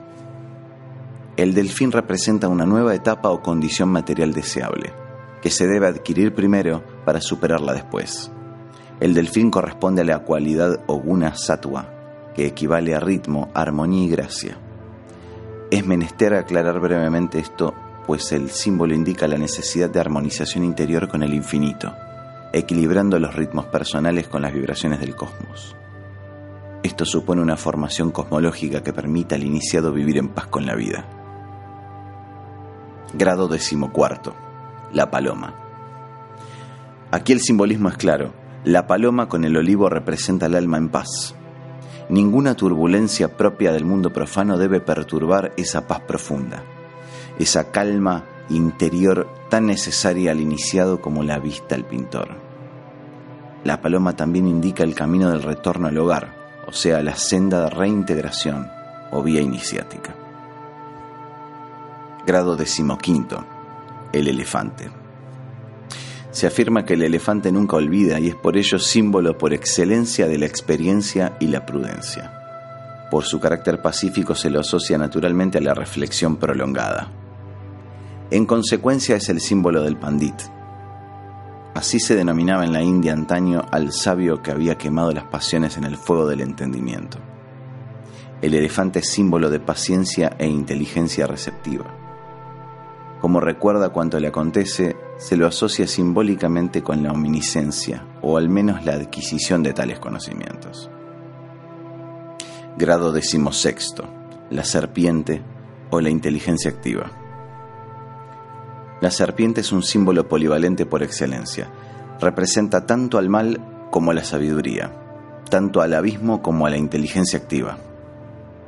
El 1.38 1.54
delfín 1.54 1.92
representa 1.92 2.48
una 2.48 2.66
nueva 2.66 2.96
etapa 2.96 3.30
o 3.30 3.42
condición 3.42 3.90
material 3.90 4.34
deseable, 4.34 4.94
que 5.42 5.50
se 5.50 5.68
debe 5.68 5.88
adquirir 5.88 6.34
primero 6.34 6.84
para 7.06 7.22
superarla 7.22 7.74
después. 7.74 8.32
El 9.00 9.14
delfín 9.14 9.50
corresponde 9.50 10.02
a 10.02 10.06
la 10.06 10.20
cualidad 10.20 10.82
o 10.88 10.96
guna 10.96 11.36
sattva, 11.36 11.90
que 12.36 12.46
equivale 12.46 12.96
a 12.96 13.00
ritmo, 13.00 13.50
armonía 13.54 14.06
y 14.06 14.10
gracia. 14.10 14.58
Es 15.72 15.86
menester 15.86 16.34
aclarar 16.34 16.80
brevemente 16.80 17.40
esto, 17.40 17.74
pues 18.06 18.32
el 18.32 18.50
símbolo 18.50 18.94
indica 18.94 19.28
la 19.28 19.38
necesidad 19.38 19.90
de 19.90 20.00
armonización 20.00 20.64
interior 20.64 21.08
con 21.08 21.24
el 21.24 21.34
infinito 21.34 21.94
equilibrando 22.54 23.20
los 23.20 23.36
ritmos 23.36 23.66
personales 23.66 24.28
con 24.28 24.44
las 24.44 24.54
vibraciones 24.54 25.00
del 25.00 25.16
cosmos. 25.16 25.76
Esto 26.84 27.06
supone 27.06 27.42
una 27.42 27.58
formación 27.58 28.12
cosmológica 28.12 28.84
que 28.84 28.94
permita 28.94 29.36
al 29.36 29.44
iniciado 29.44 29.92
vivir 29.92 30.18
en 30.18 30.30
paz 30.30 30.48
con 30.48 30.66
la 30.66 30.76
vida. 30.76 31.06
Grado 33.14 33.48
decimocuarto. 33.48 34.36
La 34.92 35.10
paloma. 35.10 35.56
Aquí 37.10 37.34
el 37.34 37.42
simbolismo 37.42 37.90
es 37.90 37.98
claro. 37.98 38.34
La 38.64 38.86
paloma 38.86 39.28
con 39.28 39.46
el 39.46 39.58
olivo 39.58 39.90
representa 39.90 40.46
el 40.46 40.56
alma 40.56 40.78
en 40.78 40.90
paz. 40.90 41.36
Ninguna 42.10 42.56
turbulencia 42.56 43.38
propia 43.38 43.72
del 43.72 43.86
mundo 43.86 44.12
profano 44.12 44.58
debe 44.58 44.80
perturbar 44.80 45.54
esa 45.58 45.88
paz 45.88 46.02
profunda, 46.02 46.64
esa 47.40 47.72
calma 47.72 48.26
interior 48.50 49.28
tan 49.50 49.68
necesaria 49.68 50.32
al 50.32 50.42
iniciado 50.42 51.02
como 51.02 51.24
la 51.24 51.40
vista 51.40 51.76
al 51.76 51.86
pintor. 51.86 52.43
La 53.64 53.82
paloma 53.82 54.16
también 54.16 54.48
indica 54.48 54.84
el 54.84 54.94
camino 54.94 55.30
del 55.30 55.42
retorno 55.42 55.88
al 55.88 55.98
hogar, 55.98 56.36
o 56.68 56.74
sea, 56.74 57.02
la 57.02 57.16
senda 57.16 57.62
de 57.62 57.70
reintegración 57.70 58.70
o 59.12 59.24
vía 59.24 59.42
iniciática. 59.42 60.16
Grado 62.26 62.56
decimoquinto. 62.56 63.44
El 64.12 64.28
elefante. 64.28 64.90
Se 66.32 66.48
afirma 66.48 66.86
que 66.86 66.96
el 66.96 67.04
elefante 67.04 67.52
nunca 67.52 67.78
olvida 67.78 68.20
y 68.20 68.30
es 68.30 68.36
por 68.36 68.58
ello 68.58 68.80
símbolo 68.80 69.38
por 69.38 69.54
excelencia 69.54 70.28
de 70.28 70.38
la 70.38 70.46
experiencia 70.46 71.38
y 71.40 71.48
la 71.48 71.66
prudencia. 71.66 72.32
Por 73.12 73.24
su 73.26 73.40
carácter 73.40 73.82
pacífico 73.82 74.34
se 74.34 74.50
lo 74.50 74.60
asocia 74.60 74.98
naturalmente 74.98 75.60
a 75.60 75.62
la 75.62 75.74
reflexión 75.74 76.38
prolongada. 76.38 77.12
En 78.32 78.46
consecuencia 78.46 79.16
es 79.16 79.30
el 79.30 79.40
símbolo 79.40 79.84
del 79.84 79.98
pandit. 79.98 80.36
Así 81.74 82.00
se 82.00 82.16
denominaba 82.16 82.66
en 82.66 82.74
la 82.74 82.84
India 82.84 83.14
antaño 83.14 83.66
al 83.72 83.92
sabio 83.92 84.44
que 84.44 84.52
había 84.52 84.78
quemado 84.78 85.12
las 85.12 85.26
pasiones 85.26 85.76
en 85.78 85.86
el 85.86 85.98
fuego 85.98 86.28
del 86.28 86.42
entendimiento. 86.42 87.18
El 88.42 88.54
elefante 88.54 89.00
es 89.00 89.10
símbolo 89.10 89.50
de 89.50 89.60
paciencia 89.60 90.36
e 90.38 90.48
inteligencia 90.48 91.26
receptiva. 91.26 91.86
Como 93.22 93.40
recuerda 93.40 93.90
cuanto 93.90 94.20
le 94.20 94.28
acontece, 94.28 94.98
se 95.18 95.38
lo 95.38 95.48
asocia 95.48 95.88
simbólicamente 95.88 96.84
con 96.84 97.02
la 97.02 97.12
omniscencia, 97.12 98.06
o 98.22 98.38
al 98.38 98.50
menos 98.50 98.86
la 98.86 98.94
adquisición 98.94 99.64
de 99.64 99.74
tales 99.74 99.98
conocimientos. 99.98 100.92
Grado 102.78 103.14
decimosexto, 103.14 104.04
la 104.50 104.66
serpiente 104.66 105.42
o 105.90 106.02
la 106.02 106.10
inteligencia 106.10 106.70
activa. 106.70 107.23
La 109.04 109.12
serpiente 109.12 109.60
es 109.60 109.74
un 109.74 109.84
símbolo 109.84 110.30
polivalente 110.30 110.86
por 110.86 111.04
excelencia. 111.04 111.70
Representa 112.22 112.86
tanto 112.86 113.18
al 113.18 113.28
mal 113.28 113.60
como 113.92 114.12
a 114.12 114.14
la 114.14 114.24
sabiduría, 114.24 114.94
tanto 115.50 115.82
al 115.82 115.94
abismo 115.94 116.42
como 116.42 116.66
a 116.66 116.70
la 116.70 116.78
inteligencia 116.78 117.38
activa. 117.38 117.80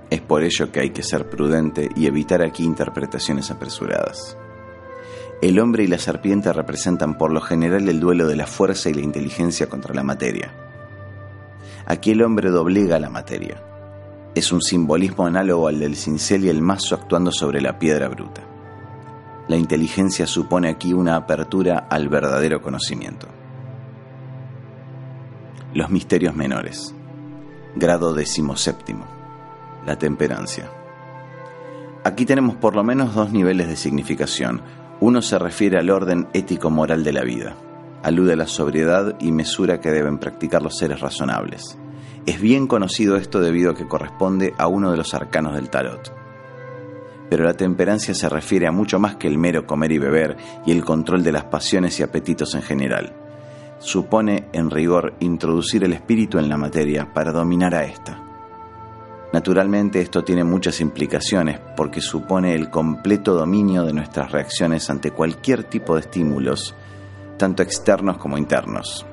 Es 0.10 0.20
por 0.20 0.44
ello 0.44 0.74
que 0.74 0.82
hay 0.82 0.90
que 0.90 1.04
ser 1.04 1.30
prudente 1.30 1.88
y 1.96 2.08
evitar 2.08 2.42
aquí 2.42 2.66
interpretaciones 2.66 3.50
apresuradas. 3.50 4.38
El 5.42 5.58
hombre 5.58 5.86
y 5.86 5.88
la 5.88 6.00
serpiente 6.00 6.52
representan 6.52 7.18
por 7.18 7.32
lo 7.32 7.40
general 7.40 7.88
el 7.88 8.02
duelo 8.02 8.28
de 8.28 8.36
la 8.36 8.46
fuerza 8.46 8.90
y 8.90 8.94
la 8.94 9.04
inteligencia 9.04 9.70
contra 9.70 9.96
la 9.96 10.04
materia. 10.04 10.52
Aquí 11.86 12.12
el 12.12 12.22
hombre 12.22 12.50
doblega 12.50 13.00
la 13.00 13.10
materia. 13.10 13.64
Es 14.36 14.52
un 14.52 14.62
simbolismo 14.62 15.28
análogo 15.28 15.70
al 15.70 15.80
del 15.80 15.96
cincel 15.96 16.44
y 16.44 16.50
el 16.50 16.62
mazo 16.62 16.94
actuando 16.94 17.32
sobre 17.32 17.62
la 17.62 17.80
piedra 17.80 18.10
bruta. 18.10 18.55
La 19.48 19.58
inteligencia 19.58 20.26
supone 20.26 20.70
aquí 20.70 20.94
una 20.94 21.16
apertura 21.16 21.86
al 21.90 22.10
verdadero 22.10 22.64
conocimiento. 22.64 23.28
Los 25.74 25.92
misterios 25.92 26.36
menores. 26.36 26.96
Grado 27.76 28.16
decimoséptimo. 28.16 29.06
La 29.86 29.98
temperancia. 29.98 30.72
Aquí 32.04 32.26
tenemos 32.26 32.56
por 32.56 32.76
lo 32.76 32.84
menos 32.84 33.14
dos 33.14 33.32
niveles 33.32 33.68
de 33.68 33.76
significación. 33.76 34.64
Uno 35.00 35.22
se 35.22 35.38
refiere 35.38 35.78
al 35.78 35.92
orden 35.92 36.28
ético-moral 36.34 37.04
de 37.04 37.14
la 37.14 37.24
vida. 37.24 37.56
Alude 38.02 38.34
a 38.34 38.38
la 38.38 38.48
sobriedad 38.48 39.16
y 39.20 39.32
mesura 39.32 39.80
que 39.80 39.92
deben 39.92 40.18
practicar 40.18 40.64
los 40.64 40.78
seres 40.78 41.02
razonables. 41.02 41.78
Es 42.26 42.42
bien 42.42 42.66
conocido 42.66 43.16
esto 43.16 43.40
debido 43.42 43.72
a 43.72 43.76
que 43.76 43.88
corresponde 43.88 44.56
a 44.58 44.66
uno 44.66 44.90
de 44.90 44.98
los 44.98 45.14
arcanos 45.14 45.54
del 45.54 45.70
tarot. 45.70 46.25
Pero 47.30 47.44
la 47.44 47.54
temperancia 47.54 48.14
se 48.14 48.30
refiere 48.30 48.68
a 48.68 48.72
mucho 48.72 49.00
más 49.00 49.16
que 49.16 49.28
el 49.28 49.38
mero 49.38 49.66
comer 49.66 49.92
y 49.92 49.98
beber 49.98 50.38
y 50.66 50.72
el 50.72 50.84
control 50.84 51.24
de 51.24 51.32
las 51.32 51.46
pasiones 51.46 52.00
y 52.00 52.04
apetitos 52.04 52.56
en 52.56 52.62
general. 52.62 53.14
Supone, 53.80 54.48
en 54.54 54.70
rigor, 54.70 55.14
introducir 55.20 55.84
el 55.84 55.94
espíritu 55.94 56.40
en 56.40 56.50
la 56.50 56.58
materia 56.58 57.14
para 57.14 57.32
dominar 57.32 57.76
a 57.76 57.84
ésta. 57.86 58.22
Naturalmente 59.34 60.00
esto 60.00 60.24
tiene 60.24 60.46
muchas 60.46 60.80
implicaciones 60.80 61.60
porque 61.76 62.00
supone 62.00 62.56
el 62.56 62.70
completo 62.70 63.34
dominio 63.34 63.84
de 63.84 63.92
nuestras 63.92 64.32
reacciones 64.32 64.90
ante 64.90 65.12
cualquier 65.12 65.66
tipo 65.66 65.96
de 65.96 66.02
estímulos, 66.02 66.74
tanto 67.38 67.62
externos 67.62 68.18
como 68.18 68.38
internos. 68.38 69.06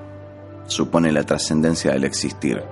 Supone 0.67 1.11
la 1.11 1.25
trascendencia 1.25 1.91
del 1.91 2.05
existir, 2.05 2.63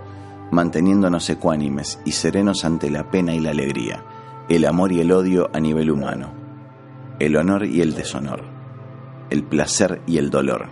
manteniéndonos 0.52 1.28
ecuánimes 1.28 1.98
y 2.04 2.12
serenos 2.12 2.64
ante 2.64 2.88
la 2.88 3.10
pena 3.10 3.34
y 3.34 3.40
la 3.40 3.50
alegría, 3.50 4.04
el 4.50 4.66
amor 4.66 4.92
y 4.92 5.00
el 5.00 5.12
odio 5.12 5.48
a 5.54 5.60
nivel 5.60 5.90
humano, 5.90 6.34
el 7.18 7.36
honor 7.36 7.64
y 7.64 7.80
el 7.80 7.94
deshonor, 7.94 8.42
el 9.30 9.42
placer 9.44 10.02
y 10.06 10.18
el 10.18 10.28
dolor, 10.28 10.68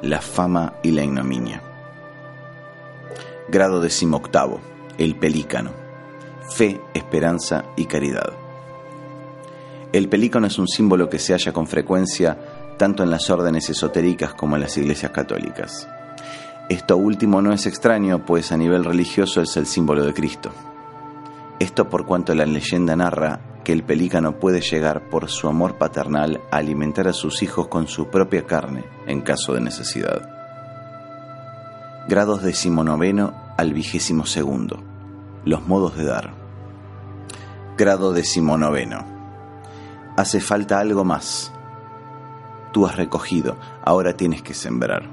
la 0.00 0.20
fama 0.20 0.74
y 0.84 0.92
la 0.92 1.02
ignominia. 1.02 1.60
Grado 3.48 3.80
decimoctavo, 3.80 4.60
el 4.98 5.16
pelícano 5.16 5.84
fe, 6.48 6.80
esperanza 6.94 7.64
y 7.76 7.86
caridad. 7.86 8.32
El 9.92 10.08
pelícano 10.08 10.46
es 10.46 10.58
un 10.58 10.68
símbolo 10.68 11.08
que 11.08 11.18
se 11.18 11.32
halla 11.32 11.52
con 11.52 11.66
frecuencia 11.66 12.38
tanto 12.76 13.02
en 13.02 13.10
las 13.10 13.30
órdenes 13.30 13.70
esotéricas 13.70 14.34
como 14.34 14.56
en 14.56 14.62
las 14.62 14.76
iglesias 14.76 15.12
católicas. 15.12 15.88
Esto 16.68 16.96
último 16.96 17.40
no 17.42 17.52
es 17.52 17.66
extraño, 17.66 18.24
pues 18.24 18.50
a 18.50 18.56
nivel 18.56 18.84
religioso 18.84 19.42
es 19.42 19.56
el 19.56 19.66
símbolo 19.66 20.04
de 20.04 20.14
Cristo. 20.14 20.50
Esto 21.60 21.88
por 21.88 22.04
cuanto 22.04 22.34
la 22.34 22.46
leyenda 22.46 22.96
narra 22.96 23.40
que 23.64 23.72
el 23.72 23.84
pelícano 23.84 24.38
puede 24.38 24.60
llegar 24.60 25.08
por 25.08 25.30
su 25.30 25.48
amor 25.48 25.78
paternal 25.78 26.42
a 26.50 26.56
alimentar 26.58 27.08
a 27.08 27.12
sus 27.12 27.42
hijos 27.42 27.68
con 27.68 27.86
su 27.86 28.08
propia 28.08 28.44
carne 28.44 28.84
en 29.06 29.22
caso 29.22 29.54
de 29.54 29.60
necesidad. 29.60 30.28
Grados 32.08 32.42
decimonoveno 32.42 33.32
al 33.56 33.72
vigésimo 33.72 34.26
segundo. 34.26 34.82
Los 35.44 35.66
modos 35.66 35.96
de 35.96 36.04
dar. 36.04 36.34
Grado 37.78 38.12
decimonoveno. 38.12 39.04
Hace 40.16 40.40
falta 40.40 40.80
algo 40.80 41.04
más. 41.04 41.52
Tú 42.72 42.86
has 42.86 42.96
recogido, 42.96 43.56
ahora 43.82 44.16
tienes 44.16 44.42
que 44.42 44.54
sembrar. 44.54 45.08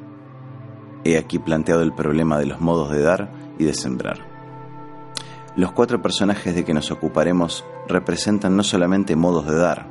He 1.03 1.17
aquí 1.17 1.39
planteado 1.39 1.81
el 1.81 1.93
problema 1.93 2.39
de 2.39 2.47
los 2.47 2.59
modos 2.59 2.91
de 2.91 3.01
dar 3.01 3.31
y 3.57 3.65
de 3.65 3.73
sembrar. 3.73 4.30
Los 5.55 5.71
cuatro 5.73 6.01
personajes 6.01 6.55
de 6.55 6.63
que 6.63 6.73
nos 6.73 6.91
ocuparemos 6.91 7.65
representan 7.87 8.55
no 8.55 8.63
solamente 8.63 9.15
modos 9.15 9.45
de 9.47 9.57
dar, 9.57 9.87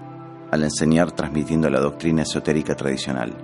al 0.50 0.64
enseñar 0.64 1.12
transmitiendo 1.12 1.70
la 1.70 1.80
doctrina 1.80 2.22
esotérica 2.22 2.74
tradicional, 2.74 3.36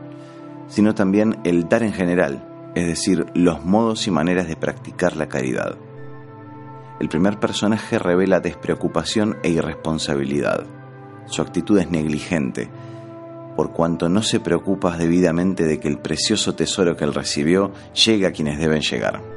sino 0.68 0.94
también 0.94 1.38
el 1.44 1.68
dar 1.68 1.82
en 1.82 1.92
general, 1.92 2.73
es 2.75 2.87
decir, 2.87 3.26
los 3.35 3.64
modos 3.64 4.06
y 4.06 4.11
maneras 4.11 4.49
de 4.49 4.56
practicar 4.56 5.16
la 5.16 5.28
caridad 5.28 5.76
el 6.99 7.08
primer 7.08 7.38
personaje 7.38 7.99
revela 7.99 8.40
despreocupación 8.40 9.37
e 9.42 9.50
irresponsabilidad. 9.50 10.64
Su 11.26 11.42
actitud 11.42 11.79
es 11.79 11.90
negligente, 11.90 12.70
por 13.55 13.72
cuanto 13.72 14.09
no 14.09 14.22
se 14.22 14.40
preocupa 14.40 14.96
debidamente 14.96 15.64
de 15.64 15.79
que 15.79 15.88
el 15.88 15.98
precioso 15.98 16.55
tesoro 16.55 16.96
que 16.96 17.05
él 17.05 17.14
recibió 17.14 17.72
llegue 17.92 18.26
a 18.26 18.33
quienes 18.33 18.59
deben 18.59 18.81
llegar. 18.81 19.36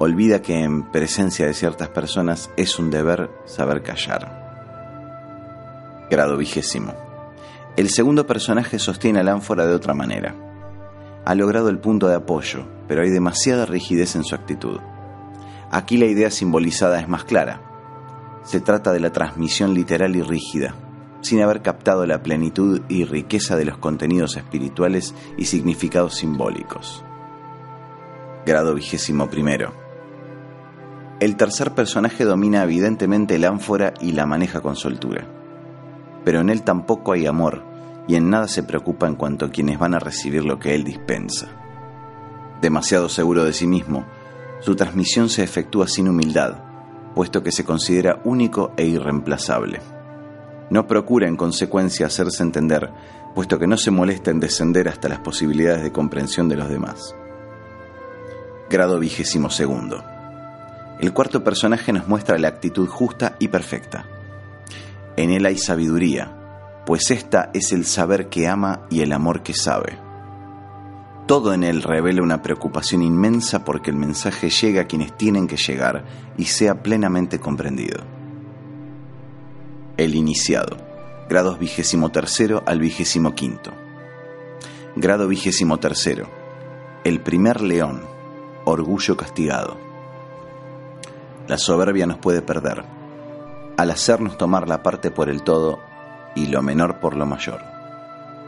Olvida 0.00 0.42
que 0.42 0.58
en 0.60 0.82
presencia 0.82 1.46
de 1.46 1.54
ciertas 1.54 1.88
personas 1.88 2.50
es 2.56 2.80
un 2.80 2.90
deber 2.90 3.30
saber 3.44 3.82
callar. 3.82 4.44
Grado 6.10 6.36
vigésimo. 6.36 6.94
El 7.76 7.88
segundo 7.90 8.26
personaje 8.26 8.80
sostiene 8.80 9.20
al 9.20 9.28
ánfora 9.28 9.66
de 9.66 9.74
otra 9.74 9.94
manera. 9.94 10.34
Ha 11.24 11.34
logrado 11.36 11.68
el 11.68 11.78
punto 11.78 12.08
de 12.08 12.16
apoyo, 12.16 12.66
pero 12.88 13.02
hay 13.02 13.10
demasiada 13.10 13.66
rigidez 13.66 14.16
en 14.16 14.24
su 14.24 14.34
actitud. 14.34 14.80
Aquí 15.70 15.96
la 15.96 16.06
idea 16.06 16.30
simbolizada 16.30 17.00
es 17.00 17.08
más 17.08 17.24
clara. 17.24 17.60
Se 18.42 18.60
trata 18.60 18.92
de 18.92 19.00
la 19.00 19.12
transmisión 19.12 19.74
literal 19.74 20.16
y 20.16 20.22
rígida, 20.22 20.74
sin 21.20 21.40
haber 21.40 21.62
captado 21.62 22.04
la 22.04 22.20
plenitud 22.20 22.82
y 22.88 23.04
riqueza 23.04 23.56
de 23.56 23.64
los 23.64 23.78
contenidos 23.78 24.36
espirituales 24.36 25.14
y 25.38 25.44
significados 25.44 26.16
simbólicos. 26.16 27.04
Grado 28.44 28.74
vigésimo 28.74 29.30
primero. 29.30 29.83
El 31.20 31.36
tercer 31.36 31.72
personaje 31.72 32.24
domina 32.24 32.64
evidentemente 32.64 33.36
el 33.36 33.44
ánfora 33.44 33.94
y 34.00 34.12
la 34.12 34.26
maneja 34.26 34.60
con 34.60 34.74
soltura. 34.74 35.26
Pero 36.24 36.40
en 36.40 36.50
él 36.50 36.62
tampoco 36.62 37.12
hay 37.12 37.26
amor 37.26 37.62
y 38.08 38.16
en 38.16 38.30
nada 38.30 38.48
se 38.48 38.64
preocupa 38.64 39.06
en 39.06 39.14
cuanto 39.14 39.46
a 39.46 39.50
quienes 39.50 39.78
van 39.78 39.94
a 39.94 40.00
recibir 40.00 40.44
lo 40.44 40.58
que 40.58 40.74
él 40.74 40.82
dispensa. 40.82 41.46
Demasiado 42.60 43.08
seguro 43.08 43.44
de 43.44 43.52
sí 43.52 43.66
mismo, 43.66 44.04
su 44.60 44.74
transmisión 44.74 45.28
se 45.28 45.44
efectúa 45.44 45.86
sin 45.86 46.08
humildad, 46.08 46.56
puesto 47.14 47.42
que 47.44 47.52
se 47.52 47.64
considera 47.64 48.20
único 48.24 48.72
e 48.76 48.84
irreemplazable. 48.84 49.80
No 50.70 50.88
procura 50.88 51.28
en 51.28 51.36
consecuencia 51.36 52.06
hacerse 52.06 52.42
entender, 52.42 52.90
puesto 53.34 53.58
que 53.58 53.68
no 53.68 53.76
se 53.76 53.92
molesta 53.92 54.32
en 54.32 54.40
descender 54.40 54.88
hasta 54.88 55.08
las 55.08 55.20
posibilidades 55.20 55.84
de 55.84 55.92
comprensión 55.92 56.48
de 56.48 56.56
los 56.56 56.68
demás. 56.68 57.14
Grado 58.68 58.98
vigésimo 58.98 59.50
segundo. 59.50 60.13
El 61.00 61.12
cuarto 61.12 61.42
personaje 61.42 61.92
nos 61.92 62.08
muestra 62.08 62.38
la 62.38 62.48
actitud 62.48 62.88
justa 62.88 63.36
y 63.38 63.48
perfecta. 63.48 64.06
En 65.16 65.30
él 65.30 65.46
hay 65.46 65.58
sabiduría, 65.58 66.30
pues 66.86 67.10
esta 67.10 67.50
es 67.54 67.72
el 67.72 67.84
saber 67.84 68.28
que 68.28 68.48
ama 68.48 68.86
y 68.90 69.00
el 69.00 69.12
amor 69.12 69.42
que 69.42 69.54
sabe. 69.54 69.98
Todo 71.26 71.54
en 71.54 71.64
él 71.64 71.82
revela 71.82 72.22
una 72.22 72.42
preocupación 72.42 73.02
inmensa 73.02 73.64
porque 73.64 73.90
el 73.90 73.96
mensaje 73.96 74.50
llegue 74.50 74.80
a 74.80 74.86
quienes 74.86 75.16
tienen 75.16 75.46
que 75.46 75.56
llegar 75.56 76.04
y 76.36 76.44
sea 76.44 76.82
plenamente 76.82 77.38
comprendido. 77.40 78.04
El 79.96 80.14
iniciado, 80.14 80.76
grados 81.28 81.58
vigésimo 81.58 82.10
tercero 82.10 82.62
al 82.66 82.78
vigésimo 82.78 83.34
quinto. 83.34 83.72
Grado 84.96 85.26
vigésimo 85.26 85.78
tercero, 85.78 86.28
el 87.04 87.20
primer 87.20 87.62
león, 87.62 88.02
orgullo 88.64 89.16
castigado. 89.16 89.83
La 91.46 91.58
soberbia 91.58 92.06
nos 92.06 92.18
puede 92.18 92.40
perder, 92.40 92.84
al 93.76 93.90
hacernos 93.90 94.38
tomar 94.38 94.66
la 94.66 94.82
parte 94.82 95.10
por 95.10 95.28
el 95.28 95.42
todo 95.42 95.78
y 96.34 96.46
lo 96.46 96.62
menor 96.62 97.00
por 97.00 97.16
lo 97.16 97.26
mayor. 97.26 97.60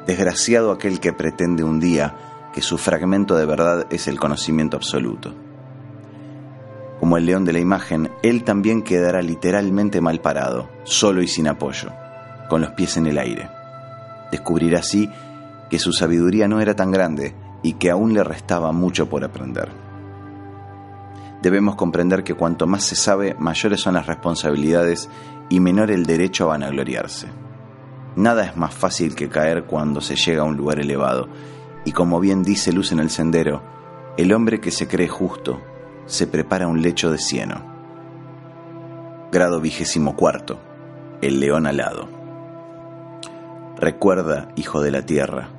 Desgraciado 0.07 0.73
aquel 0.73 0.99
que 0.99 1.13
pretende 1.13 1.63
un 1.63 1.79
día 1.79 2.15
que 2.55 2.63
su 2.63 2.79
fragmento 2.79 3.37
de 3.37 3.45
verdad 3.45 3.87
es 3.91 4.09
el 4.09 4.19
conocimiento 4.19 4.79
absoluto. 4.79 5.35
Como 7.01 7.19
el 7.19 7.27
león 7.27 7.45
de 7.45 7.53
la 7.53 7.59
imagen, 7.59 8.11
él 8.23 8.45
también 8.45 8.83
quedará 8.83 9.21
literalmente 9.21 10.01
mal 10.01 10.21
parado, 10.21 10.71
solo 10.85 11.21
y 11.21 11.29
sin 11.29 11.49
apoyo, 11.49 11.91
con 12.49 12.63
los 12.63 12.71
pies 12.71 12.97
en 12.97 13.07
el 13.09 13.19
aire. 13.19 13.51
Descubrirá 14.31 14.79
así 14.79 15.11
que 15.69 15.79
su 15.79 15.93
sabiduría 15.93 16.49
no 16.49 16.61
era 16.61 16.75
tan 16.75 16.91
grande 16.91 17.35
y 17.63 17.75
que 17.75 17.91
aún 17.91 18.15
le 18.15 18.25
restaba 18.25 18.73
mucho 18.73 19.11
por 19.11 19.23
aprender. 19.23 19.86
Debemos 21.47 21.77
comprender 21.77 22.25
que 22.25 22.35
cuanto 22.35 22.67
más 22.67 22.83
se 22.83 22.97
sabe, 22.97 23.37
mayores 23.39 23.81
son 23.81 23.95
las 23.95 24.09
responsabilidades 24.09 25.09
y 25.49 25.61
menor 25.61 25.93
el 25.93 26.05
derecho 26.05 26.43
a 26.43 26.49
vanagloriarse. 26.49 27.29
Nada 28.17 28.47
es 28.47 28.57
más 28.57 28.75
fácil 28.75 29.15
que 29.15 29.29
caer 29.29 29.63
cuando 29.63 30.01
se 30.01 30.17
llega 30.17 30.43
a 30.43 30.45
un 30.45 30.57
lugar 30.57 30.81
elevado, 30.81 31.29
y 31.85 31.93
como 31.93 32.19
bien 32.19 32.43
dice 32.43 32.73
Luz 32.73 32.91
en 32.91 32.99
el 32.99 33.11
Sendero, 33.11 33.63
el 34.17 34.33
hombre 34.33 34.61
que 34.61 34.73
se 34.73 34.89
cree 34.89 35.07
justo 35.07 35.63
se 36.07 36.27
prepara 36.27 36.67
un 36.67 36.83
lecho 36.83 37.13
de 37.13 37.19
cieno. 37.19 37.63
Grado 39.31 39.61
vigésimo 39.61 40.17
cuarto. 40.17 40.59
El 41.23 41.39
león 41.39 41.69
alado. 41.69 42.09
Recuerda, 43.79 44.49
hijo 44.57 44.83
de 44.83 44.91
la 44.91 45.07
tierra, 45.07 45.51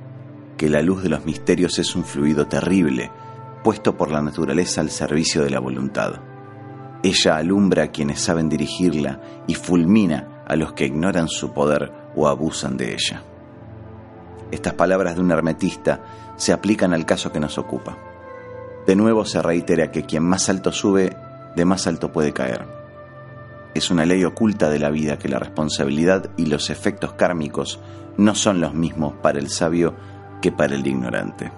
que 0.58 0.68
la 0.68 0.82
luz 0.82 1.02
de 1.02 1.08
los 1.08 1.24
misterios 1.24 1.78
es 1.78 1.96
un 1.96 2.04
fluido 2.04 2.46
terrible, 2.46 3.10
puesto 3.62 3.96
por 3.96 4.10
la 4.10 4.22
naturaleza 4.22 4.80
al 4.80 4.90
servicio 4.90 5.42
de 5.42 5.50
la 5.50 5.60
voluntad. 5.60 6.20
Ella 7.02 7.36
alumbra 7.36 7.84
a 7.84 7.88
quienes 7.88 8.20
saben 8.20 8.48
dirigirla 8.48 9.20
y 9.46 9.54
fulmina 9.54 10.42
a 10.46 10.56
los 10.56 10.72
que 10.72 10.86
ignoran 10.86 11.28
su 11.28 11.52
poder 11.52 11.92
o 12.16 12.26
abusan 12.26 12.76
de 12.76 12.94
ella. 12.94 13.22
Estas 14.50 14.74
palabras 14.74 15.14
de 15.14 15.20
un 15.20 15.30
hermetista 15.30 16.00
se 16.36 16.52
aplican 16.52 16.92
al 16.92 17.04
caso 17.04 17.30
que 17.30 17.40
nos 17.40 17.58
ocupa. 17.58 17.98
De 18.86 18.96
nuevo 18.96 19.24
se 19.24 19.42
reitera 19.42 19.90
que 19.90 20.04
quien 20.04 20.24
más 20.24 20.48
alto 20.48 20.72
sube 20.72 21.14
de 21.54 21.64
más 21.64 21.86
alto 21.86 22.10
puede 22.10 22.32
caer. 22.32 22.66
Es 23.74 23.90
una 23.90 24.06
ley 24.06 24.24
oculta 24.24 24.70
de 24.70 24.78
la 24.78 24.90
vida 24.90 25.18
que 25.18 25.28
la 25.28 25.38
responsabilidad 25.38 26.30
y 26.36 26.46
los 26.46 26.70
efectos 26.70 27.12
kármicos 27.12 27.80
no 28.16 28.34
son 28.34 28.60
los 28.60 28.74
mismos 28.74 29.14
para 29.22 29.38
el 29.38 29.50
sabio 29.50 29.94
que 30.40 30.50
para 30.50 30.74
el 30.74 30.86
ignorante. 30.86 31.52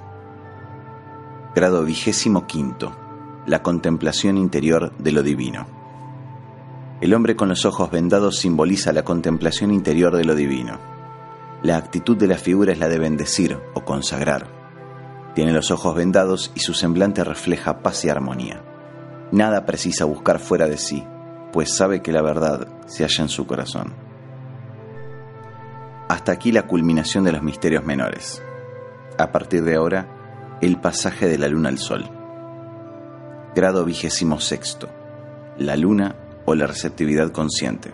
Grado 1.61 1.85
vigésimo 1.85 2.47
quinto. 2.47 2.97
La 3.45 3.63
contemplación 3.63 4.39
interior 4.39 4.97
de 4.97 5.13
lo 5.13 5.23
divino. 5.23 5.67
El 7.03 7.13
hombre 7.13 7.37
con 7.37 7.51
los 7.51 7.67
ojos 7.67 7.91
vendados 7.91 8.39
simboliza 8.39 8.95
la 8.95 9.03
contemplación 9.03 9.71
interior 9.71 10.17
de 10.17 10.25
lo 10.25 10.35
divino. 10.35 10.79
La 11.63 11.77
actitud 11.77 12.17
de 12.17 12.29
la 12.29 12.39
figura 12.39 12.73
es 12.73 12.79
la 12.79 12.89
de 12.89 12.99
bendecir 12.99 13.59
o 13.75 13.85
consagrar. 13.85 14.47
Tiene 15.35 15.53
los 15.53 15.71
ojos 15.71 15.95
vendados 15.95 16.51
y 16.55 16.61
su 16.61 16.73
semblante 16.73 17.25
refleja 17.25 17.83
paz 17.83 18.07
y 18.07 18.09
armonía. 18.09 18.65
Nada 19.31 19.67
precisa 19.67 20.07
buscar 20.07 20.39
fuera 20.39 20.67
de 20.67 20.79
sí, 20.79 21.05
pues 21.53 21.77
sabe 21.77 22.01
que 22.01 22.11
la 22.11 22.23
verdad 22.23 22.69
se 22.87 23.05
halla 23.05 23.25
en 23.25 23.29
su 23.29 23.47
corazón. 23.47 23.93
Hasta 26.09 26.33
aquí 26.33 26.53
la 26.53 26.67
culminación 26.67 27.25
de 27.25 27.33
los 27.33 27.43
misterios 27.43 27.85
menores. 27.85 28.43
A 29.19 29.31
partir 29.31 29.63
de 29.63 29.77
ahora, 29.77 30.20
el 30.61 30.79
pasaje 30.79 31.27
de 31.27 31.39
la 31.39 31.49
luna 31.49 31.71
al 31.71 31.79
sol. 31.79 32.05
Grado 33.55 33.85
vigésimo 33.85 34.41
sexto. 34.41 34.89
La 35.59 35.77
luna 35.77 36.15
o 36.45 36.55
la 36.55 36.67
receptividad 36.67 37.31
consciente. 37.33 37.93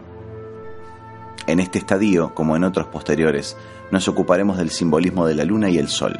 En 1.47 1.61
este 1.61 1.79
estadio, 1.79 2.35
como 2.35 2.57
en 2.57 2.65
otros 2.65 2.89
posteriores, 2.89 3.57
nos 3.93 4.09
ocuparemos 4.09 4.59
del 4.59 4.71
simbolismo 4.71 5.27
de 5.27 5.35
la 5.37 5.45
luna 5.45 5.71
y 5.71 5.79
el 5.79 5.89
sol. 5.89 6.19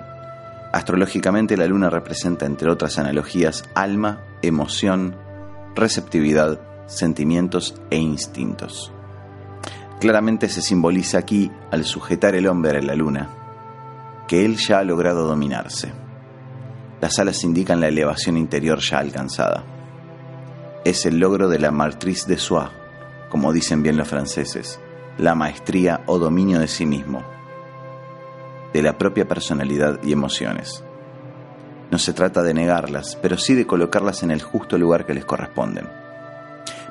Astrológicamente 0.73 1.57
la 1.57 1.67
luna 1.67 1.91
representa, 1.91 2.47
entre 2.47 2.71
otras 2.71 2.99
analogías, 2.99 3.65
alma, 3.75 4.21
emoción, 4.43 5.17
receptividad, 5.75 6.61
sentimientos 6.87 7.75
e 7.91 7.97
instintos. 7.97 8.93
Claramente 10.01 10.49
se 10.49 10.63
simboliza 10.63 11.19
aquí, 11.19 11.51
al 11.73 11.85
sujetar 11.85 12.37
el 12.37 12.47
hombre 12.47 12.79
a 12.79 12.83
la 12.83 12.95
luna, 12.95 13.31
que 14.29 14.45
él 14.45 14.57
ya 14.57 14.79
ha 14.79 14.85
logrado 14.85 15.27
dominarse. 15.27 16.06
Las 17.01 17.19
alas 17.19 17.45
indican 17.45 17.81
la 17.81 17.89
elevación 17.89 18.37
interior 18.37 18.81
ya 18.81 18.99
alcanzada. 18.99 19.65
Es 20.85 21.05
el 21.05 21.19
logro 21.19 21.49
de 21.49 21.59
la 21.59 21.71
martriz 21.71 22.27
de 22.27 22.39
soi, 22.39 22.69
como 23.29 23.53
dicen 23.53 23.83
bien 23.83 23.97
los 23.97 24.09
franceses, 24.09 24.81
la 25.19 25.35
maestría 25.35 26.03
o 26.07 26.19
dominio 26.19 26.59
de 26.59 26.69
sí 26.69 26.87
mismo, 26.87 27.23
de 28.73 28.83
la 28.83 28.97
propia 28.97 29.27
personalidad 29.27 30.03
y 30.03 30.13
emociones. 30.13 30.85
No 31.91 31.99
se 31.99 32.13
trata 32.13 32.43
de 32.43 32.55
negarlas, 32.55 33.17
pero 33.21 33.37
sí 33.37 33.55
de 33.55 33.67
colocarlas 33.67 34.23
en 34.23 34.31
el 34.31 34.43
justo 34.43 34.79
lugar 34.79 35.07
que 35.07 35.15
les 35.15 35.25
corresponden. 35.25 35.89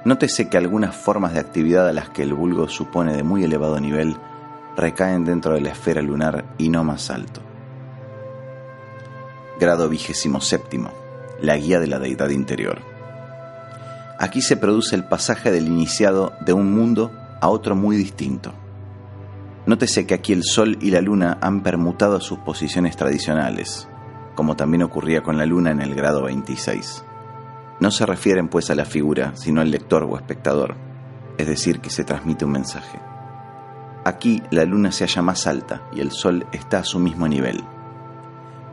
Nótese 0.05 0.49
que 0.49 0.57
algunas 0.57 0.95
formas 0.95 1.33
de 1.33 1.39
actividad 1.39 1.87
a 1.87 1.93
las 1.93 2.09
que 2.09 2.21
el 2.21 2.33
vulgo 2.33 2.67
supone 2.67 3.15
de 3.15 3.23
muy 3.23 3.43
elevado 3.43 3.79
nivel 3.79 4.15
recaen 4.77 5.25
dentro 5.25 5.53
de 5.53 5.61
la 5.61 5.71
esfera 5.71 6.01
lunar 6.01 6.45
y 6.57 6.69
no 6.69 6.83
más 6.83 7.09
alto. 7.09 7.44
Grado 9.59 9.87
vigésimo 9.87 10.41
séptimo. 10.41 10.91
La 11.41 11.55
guía 11.55 11.79
de 11.79 11.87
la 11.87 11.99
deidad 11.99 12.29
interior. 12.29 12.81
Aquí 14.19 14.41
se 14.41 14.57
produce 14.57 14.95
el 14.95 15.05
pasaje 15.05 15.51
del 15.51 15.67
iniciado 15.67 16.33
de 16.41 16.51
un 16.53 16.73
mundo 16.73 17.11
a 17.41 17.49
otro 17.49 17.75
muy 17.75 17.95
distinto. 17.95 18.53
Nótese 19.65 20.05
que 20.05 20.13
aquí 20.13 20.33
el 20.33 20.43
Sol 20.43 20.77
y 20.81 20.91
la 20.91 21.01
Luna 21.01 21.37
han 21.41 21.63
permutado 21.63 22.19
sus 22.19 22.39
posiciones 22.39 22.97
tradicionales, 22.97 23.87
como 24.35 24.55
también 24.55 24.83
ocurría 24.83 25.23
con 25.23 25.37
la 25.37 25.45
Luna 25.45 25.71
en 25.71 25.81
el 25.81 25.95
grado 25.95 26.23
26. 26.23 27.05
No 27.79 27.91
se 27.91 28.05
refieren 28.05 28.49
pues 28.49 28.69
a 28.69 28.75
la 28.75 28.85
figura, 28.85 29.35
sino 29.35 29.61
al 29.61 29.71
lector 29.71 30.03
o 30.03 30.17
espectador, 30.17 30.75
es 31.37 31.47
decir, 31.47 31.79
que 31.79 31.89
se 31.89 32.03
transmite 32.03 32.45
un 32.45 32.51
mensaje. 32.51 32.99
Aquí 34.05 34.41
la 34.51 34.65
luna 34.65 34.91
se 34.91 35.05
halla 35.05 35.21
más 35.21 35.47
alta 35.47 35.81
y 35.91 35.99
el 35.99 36.11
sol 36.11 36.45
está 36.51 36.79
a 36.79 36.83
su 36.83 36.99
mismo 36.99 37.27
nivel. 37.27 37.63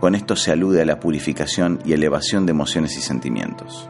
Con 0.03 0.17
esto 0.17 0.35
se 0.35 0.51
alude 0.51 0.83
a 0.83 0.85
la 0.85 0.99
purificación 0.99 1.79
y 1.85 1.93
elevación 1.93 2.45
de 2.45 2.51
emociones 2.51 2.97
y 2.97 3.01
sentimientos. 3.01 3.89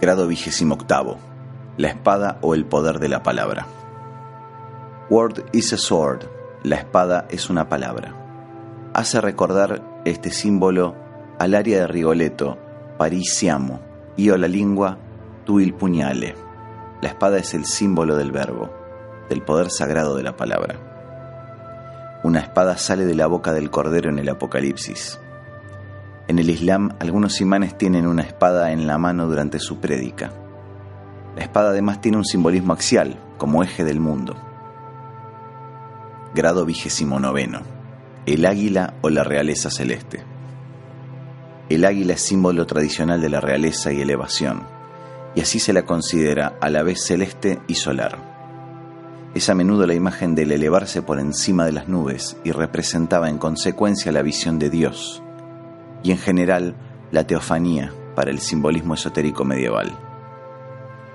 Grado 0.00 0.26
vigésimo 0.26 0.76
octavo. 0.76 1.18
La 1.76 1.88
espada 1.88 2.38
o 2.40 2.54
el 2.54 2.64
poder 2.64 3.00
de 3.00 3.10
la 3.10 3.22
palabra. 3.22 3.66
Word 5.10 5.44
is 5.52 5.74
a 5.74 5.76
sword. 5.76 6.24
La 6.62 6.76
espada 6.76 7.26
es 7.28 7.50
una 7.50 7.68
palabra. 7.68 8.14
Hace 8.94 9.20
recordar 9.20 9.82
este 10.06 10.30
símbolo 10.30 10.94
al 11.38 11.54
área 11.54 11.80
de 11.80 11.86
Rigoletto, 11.86 12.56
Parisiamo, 12.96 13.82
o 14.16 14.36
la 14.38 14.48
lingua, 14.48 14.96
tu 15.44 15.60
il 15.60 15.74
pugnale. 15.74 16.34
La 17.02 17.08
espada 17.08 17.36
es 17.36 17.52
el 17.52 17.66
símbolo 17.66 18.16
del 18.16 18.32
verbo, 18.32 18.70
del 19.28 19.42
poder 19.42 19.70
sagrado 19.70 20.16
de 20.16 20.22
la 20.22 20.34
palabra. 20.34 20.89
Una 22.22 22.40
espada 22.40 22.76
sale 22.76 23.06
de 23.06 23.14
la 23.14 23.26
boca 23.26 23.54
del 23.54 23.70
cordero 23.70 24.10
en 24.10 24.18
el 24.18 24.28
Apocalipsis. 24.28 25.18
En 26.28 26.38
el 26.38 26.50
Islam, 26.50 26.94
algunos 27.00 27.40
imanes 27.40 27.78
tienen 27.78 28.06
una 28.06 28.22
espada 28.22 28.72
en 28.72 28.86
la 28.86 28.98
mano 28.98 29.26
durante 29.26 29.58
su 29.58 29.80
prédica. 29.80 30.30
La 31.34 31.42
espada 31.42 31.70
además 31.70 32.02
tiene 32.02 32.18
un 32.18 32.26
simbolismo 32.26 32.74
axial, 32.74 33.18
como 33.38 33.62
eje 33.62 33.84
del 33.84 34.00
mundo. 34.00 34.36
Grado 36.34 36.66
vigésimo 36.66 37.18
noveno. 37.18 37.62
El 38.26 38.44
águila 38.44 38.94
o 39.00 39.08
la 39.08 39.24
realeza 39.24 39.70
celeste. 39.70 40.22
El 41.70 41.86
águila 41.86 42.12
es 42.12 42.20
símbolo 42.20 42.66
tradicional 42.66 43.22
de 43.22 43.30
la 43.30 43.40
realeza 43.40 43.92
y 43.92 44.02
elevación, 44.02 44.64
y 45.34 45.40
así 45.40 45.58
se 45.58 45.72
la 45.72 45.86
considera 45.86 46.58
a 46.60 46.68
la 46.68 46.82
vez 46.82 47.02
celeste 47.02 47.60
y 47.66 47.76
solar. 47.76 48.29
Es 49.32 49.48
a 49.48 49.54
menudo 49.54 49.86
la 49.86 49.94
imagen 49.94 50.34
del 50.34 50.50
elevarse 50.50 51.02
por 51.02 51.20
encima 51.20 51.64
de 51.64 51.70
las 51.70 51.86
nubes 51.86 52.36
y 52.42 52.50
representaba 52.50 53.30
en 53.30 53.38
consecuencia 53.38 54.10
la 54.10 54.22
visión 54.22 54.58
de 54.58 54.70
Dios, 54.70 55.22
y 56.02 56.10
en 56.10 56.18
general 56.18 56.74
la 57.12 57.24
teofanía 57.24 57.92
para 58.16 58.32
el 58.32 58.40
simbolismo 58.40 58.94
esotérico 58.94 59.44
medieval. 59.44 59.96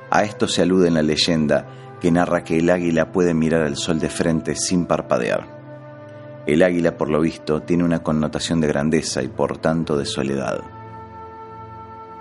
A 0.10 0.23
esto 0.23 0.47
se 0.47 0.62
alude 0.62 0.88
en 0.88 0.93
la 0.93 1.01
leyenda 1.01 1.67
que 1.99 2.10
narra 2.10 2.45
que 2.45 2.58
el 2.58 2.69
águila 2.69 3.12
puede 3.12 3.34
mirar 3.34 3.63
al 3.63 3.75
sol 3.75 3.99
de 3.99 4.10
frente 4.10 4.56
sin 4.56 4.86
parpadear. 4.86 5.54
El 6.45 6.63
águila, 6.63 6.95
por 6.95 7.10
lo 7.10 7.19
visto, 7.19 7.63
tiene 7.63 7.84
una 7.84 8.01
connotación 8.01 8.62
de 8.62 8.67
grandeza 8.67 9.23
y 9.23 9.28
por 9.28 9.58
tanto 9.58 9.97
de 9.97 10.06
soledad. 10.06 10.62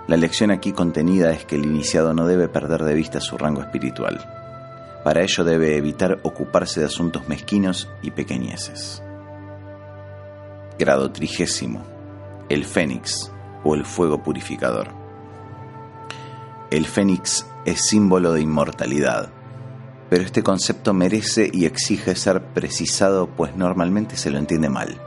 La 0.07 0.17
lección 0.17 0.51
aquí 0.51 0.73
contenida 0.73 1.31
es 1.31 1.45
que 1.45 1.55
el 1.55 1.65
iniciado 1.65 2.13
no 2.13 2.27
debe 2.27 2.49
perder 2.49 2.83
de 2.83 2.95
vista 2.95 3.21
su 3.21 3.37
rango 3.37 3.61
espiritual. 3.61 4.44
Para 5.05 5.21
ello 5.21 5.43
debe 5.43 5.77
evitar 5.77 6.17
ocuparse 6.23 6.79
de 6.79 6.87
asuntos 6.87 7.27
mezquinos 7.29 7.87
y 8.01 8.09
pequeñeces. 8.09 9.03
Grado 10.79 11.11
trigésimo. 11.11 11.85
El 12.49 12.65
fénix 12.65 13.31
o 13.63 13.75
el 13.75 13.85
fuego 13.85 14.23
purificador. 14.23 14.87
El 16.71 16.87
fénix 16.87 17.45
es 17.65 17.81
símbolo 17.81 18.33
de 18.33 18.41
inmortalidad, 18.41 19.29
pero 20.09 20.23
este 20.23 20.41
concepto 20.41 20.91
merece 20.95 21.51
y 21.53 21.65
exige 21.65 22.15
ser 22.15 22.43
precisado 22.43 23.27
pues 23.27 23.55
normalmente 23.55 24.17
se 24.17 24.31
lo 24.31 24.39
entiende 24.39 24.69
mal. 24.69 24.99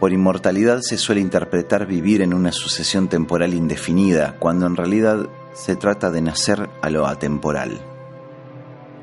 Por 0.00 0.14
inmortalidad 0.14 0.80
se 0.80 0.96
suele 0.96 1.20
interpretar 1.20 1.84
vivir 1.84 2.22
en 2.22 2.32
una 2.32 2.50
sucesión 2.50 3.08
temporal 3.08 3.52
indefinida, 3.52 4.36
cuando 4.38 4.66
en 4.66 4.76
realidad 4.76 5.28
se 5.52 5.76
trata 5.76 6.10
de 6.10 6.22
nacer 6.22 6.70
a 6.80 6.88
lo 6.88 7.06
atemporal, 7.06 7.93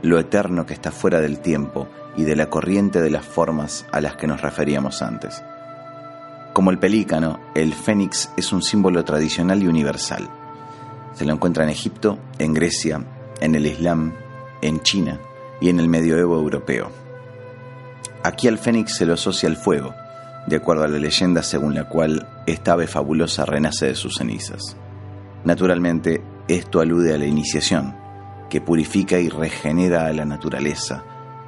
lo 0.02 0.20
eterno 0.20 0.66
que 0.66 0.74
está 0.74 0.92
fuera 0.92 1.20
del 1.20 1.40
tiempo 1.40 1.88
y 2.16 2.24
de 2.24 2.36
la 2.36 2.50
corriente 2.50 3.02
de 3.02 3.10
las 3.10 3.26
formas 3.26 3.86
a 3.92 4.02
las 4.02 4.16
que 4.16 4.28
nos 4.28 4.42
referíamos 4.42 5.02
antes. 5.02 5.44
Como 6.54 6.72
el 6.72 6.80
pelícano, 6.80 7.40
el 7.56 7.74
fénix 7.74 8.30
es 8.36 8.52
un 8.52 8.62
símbolo 8.62 9.04
tradicional 9.06 9.64
y 9.64 9.68
universal. 9.68 10.30
Se 11.14 11.26
lo 11.26 11.34
encuentra 11.34 11.64
en 11.64 11.70
Egipto, 11.70 12.20
en 12.40 12.54
Grecia, 12.54 13.02
en 13.40 13.56
el 13.56 13.66
Islam, 13.66 14.14
en 14.62 14.82
China 14.82 15.20
y 15.62 15.70
en 15.70 15.80
el 15.80 15.88
medioevo 15.88 16.36
europeo. 16.36 16.92
Aquí 18.24 18.48
al 18.48 18.58
fénix 18.58 18.96
se 18.96 19.06
lo 19.06 19.14
asocia 19.14 19.48
al 19.48 19.56
fuego, 19.56 19.94
de 20.48 20.58
acuerdo 20.58 20.84
a 20.84 20.88
la 20.88 21.00
leyenda 21.00 21.42
según 21.44 21.74
la 21.74 21.88
cual 21.88 22.28
esta 22.46 22.74
ave 22.74 22.88
fabulosa 22.88 23.46
renace 23.46 23.88
de 23.88 23.96
sus 23.96 24.16
cenizas. 24.16 24.76
Naturalmente, 25.44 26.22
esto 26.48 26.82
alude 26.82 27.14
a 27.14 27.18
la 27.18 27.26
iniciación, 27.26 27.96
que 28.52 28.60
purifica 28.60 29.18
y 29.18 29.30
regenera 29.30 30.08
a 30.08 30.12
la 30.12 30.26
naturaleza 30.26 31.06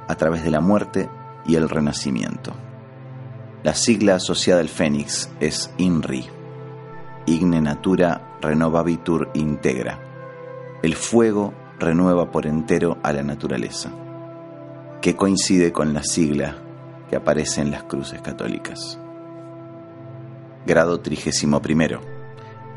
a 0.08 0.14
través 0.14 0.42
de 0.42 0.50
la 0.50 0.62
muerte 0.62 1.10
y 1.44 1.56
el 1.56 1.68
renacimiento. 1.68 2.54
La 3.62 3.74
sigla 3.74 4.14
asociada 4.14 4.62
al 4.62 4.70
fénix 4.70 5.28
es 5.38 5.70
INRI, 5.76 6.24
Igne 7.26 7.60
Natura 7.60 8.38
Renovabitur 8.40 9.30
Integra, 9.34 10.78
el 10.82 10.94
fuego 10.94 11.52
renueva 11.78 12.30
por 12.30 12.46
entero 12.46 12.96
a 13.02 13.12
la 13.12 13.22
naturaleza, 13.22 13.90
que 15.02 15.14
coincide 15.14 15.72
con 15.72 15.92
la 15.92 16.02
sigla 16.02 16.56
que 17.10 17.16
aparece 17.16 17.60
en 17.60 17.70
las 17.70 17.82
cruces 17.82 18.22
católicas. 18.22 18.98
Grado 20.64 21.00
31. 21.00 21.60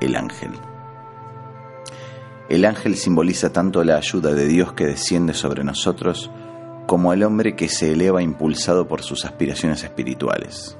El 0.02 0.16
ángel. 0.18 0.52
El 2.50 2.64
ángel 2.64 2.96
simboliza 2.96 3.52
tanto 3.52 3.84
la 3.84 3.98
ayuda 3.98 4.34
de 4.34 4.48
Dios 4.48 4.72
que 4.74 4.86
desciende 4.86 5.34
sobre 5.34 5.66
nosotros 5.66 6.32
como 6.86 7.12
el 7.12 7.24
hombre 7.24 7.58
que 7.58 7.68
se 7.68 7.92
eleva 7.92 8.22
impulsado 8.22 8.88
por 8.88 9.02
sus 9.04 9.26
aspiraciones 9.26 9.84
espirituales. 9.84 10.78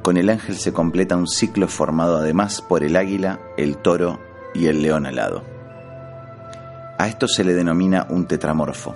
Con 0.00 0.16
el 0.16 0.30
ángel 0.30 0.56
se 0.56 0.72
completa 0.72 1.16
un 1.16 1.28
ciclo 1.28 1.68
formado 1.68 2.16
además 2.16 2.62
por 2.62 2.82
el 2.82 2.96
águila, 2.96 3.40
el 3.58 3.76
toro 3.76 4.20
y 4.54 4.66
el 4.66 4.80
león 4.80 5.04
alado. 5.04 5.44
A 6.98 7.08
esto 7.08 7.28
se 7.28 7.44
le 7.44 7.52
denomina 7.52 8.06
un 8.08 8.26
tetramorfo 8.26 8.94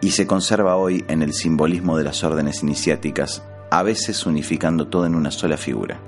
y 0.00 0.12
se 0.12 0.26
conserva 0.26 0.76
hoy 0.76 1.04
en 1.08 1.20
el 1.20 1.34
simbolismo 1.34 1.98
de 1.98 2.04
las 2.04 2.24
órdenes 2.24 2.62
iniciáticas, 2.62 3.42
a 3.70 3.82
veces 3.82 4.24
unificando 4.24 4.88
todo 4.88 5.04
en 5.04 5.14
una 5.14 5.30
sola 5.30 5.58
figura. 5.58 6.00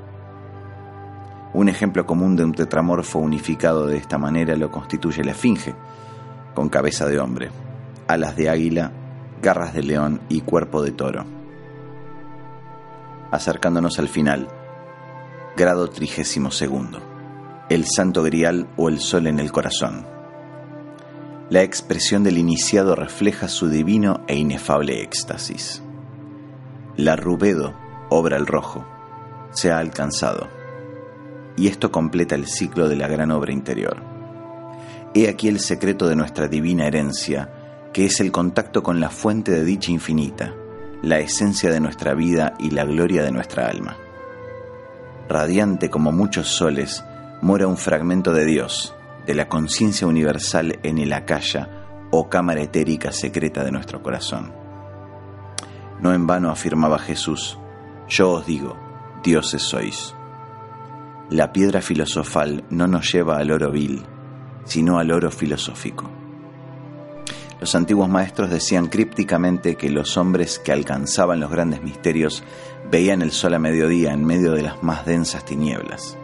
Un 1.54 1.68
ejemplo 1.68 2.06
común 2.06 2.36
de 2.36 2.44
un 2.44 2.52
tetramorfo 2.52 3.18
unificado 3.18 3.86
de 3.86 3.96
esta 3.96 4.18
manera 4.18 4.56
lo 4.56 4.70
constituye 4.70 5.24
la 5.24 5.32
esfinge, 5.32 5.74
con 6.54 6.68
cabeza 6.68 7.06
de 7.06 7.18
hombre, 7.18 7.50
alas 8.06 8.36
de 8.36 8.48
águila 8.48 8.92
garras 9.42 9.74
de 9.74 9.82
león 9.82 10.20
y 10.28 10.40
cuerpo 10.40 10.82
de 10.82 10.92
toro. 10.92 11.26
Acercándonos 13.32 13.98
al 13.98 14.08
final, 14.08 14.48
grado 15.56 15.90
trigésimo 15.90 16.50
segundo, 16.50 17.00
el 17.68 17.84
santo 17.86 18.22
grial 18.22 18.68
o 18.76 18.88
el 18.88 19.00
sol 19.00 19.26
en 19.26 19.40
el 19.40 19.50
corazón. 19.50 20.06
La 21.50 21.62
expresión 21.62 22.22
del 22.22 22.38
iniciado 22.38 22.94
refleja 22.94 23.48
su 23.48 23.68
divino 23.68 24.24
e 24.28 24.36
inefable 24.36 25.02
éxtasis. 25.02 25.82
La 26.96 27.16
rubedo, 27.16 27.74
obra 28.10 28.36
el 28.36 28.46
rojo, 28.46 28.86
se 29.50 29.72
ha 29.72 29.78
alcanzado, 29.78 30.48
y 31.62 31.68
esto 31.68 31.92
completa 31.92 32.34
el 32.34 32.48
ciclo 32.48 32.88
de 32.88 32.96
la 32.96 33.06
gran 33.06 33.30
obra 33.30 33.52
interior. 33.52 34.02
He 35.14 35.28
aquí 35.28 35.46
el 35.46 35.60
secreto 35.60 36.08
de 36.08 36.16
nuestra 36.16 36.48
divina 36.48 36.88
herencia, 36.88 37.52
que 37.92 38.04
es 38.04 38.18
el 38.18 38.32
contacto 38.32 38.82
con 38.82 38.98
la 38.98 39.10
fuente 39.10 39.52
de 39.52 39.62
dicha 39.62 39.92
infinita, 39.92 40.56
la 41.02 41.20
esencia 41.20 41.70
de 41.70 41.78
nuestra 41.78 42.14
vida 42.14 42.54
y 42.58 42.70
la 42.70 42.84
gloria 42.84 43.22
de 43.22 43.30
nuestra 43.30 43.68
alma. 43.68 43.96
Radiante 45.28 45.88
como 45.88 46.10
muchos 46.10 46.48
soles, 46.48 47.04
mora 47.42 47.68
un 47.68 47.76
fragmento 47.76 48.32
de 48.32 48.44
Dios, 48.44 48.96
de 49.24 49.36
la 49.36 49.48
conciencia 49.48 50.08
universal 50.08 50.80
en 50.82 50.98
el 50.98 51.12
acaya 51.12 51.68
o 52.10 52.28
cámara 52.28 52.60
etérica 52.60 53.12
secreta 53.12 53.62
de 53.62 53.70
nuestro 53.70 54.02
corazón. 54.02 54.52
No 56.00 56.12
en 56.12 56.26
vano 56.26 56.50
afirmaba 56.50 56.98
Jesús, 56.98 57.56
yo 58.08 58.32
os 58.32 58.46
digo, 58.46 58.76
dioses 59.22 59.62
sois. 59.62 60.16
La 61.30 61.52
piedra 61.52 61.80
filosofal 61.80 62.64
no 62.70 62.86
nos 62.86 63.12
lleva 63.12 63.38
al 63.38 63.50
oro 63.50 63.70
vil, 63.70 64.02
sino 64.64 64.98
al 64.98 65.10
oro 65.10 65.30
filosófico. 65.30 66.10
Los 67.60 67.74
antiguos 67.74 68.08
maestros 68.08 68.50
decían 68.50 68.88
crípticamente 68.88 69.76
que 69.76 69.88
los 69.88 70.16
hombres 70.16 70.58
que 70.58 70.72
alcanzaban 70.72 71.40
los 71.40 71.50
grandes 71.50 71.82
misterios 71.82 72.42
veían 72.90 73.22
el 73.22 73.30
sol 73.30 73.54
a 73.54 73.58
mediodía 73.58 74.12
en 74.12 74.24
medio 74.24 74.52
de 74.52 74.62
las 74.62 74.82
más 74.82 75.06
densas 75.06 75.44
tinieblas. 75.44 76.18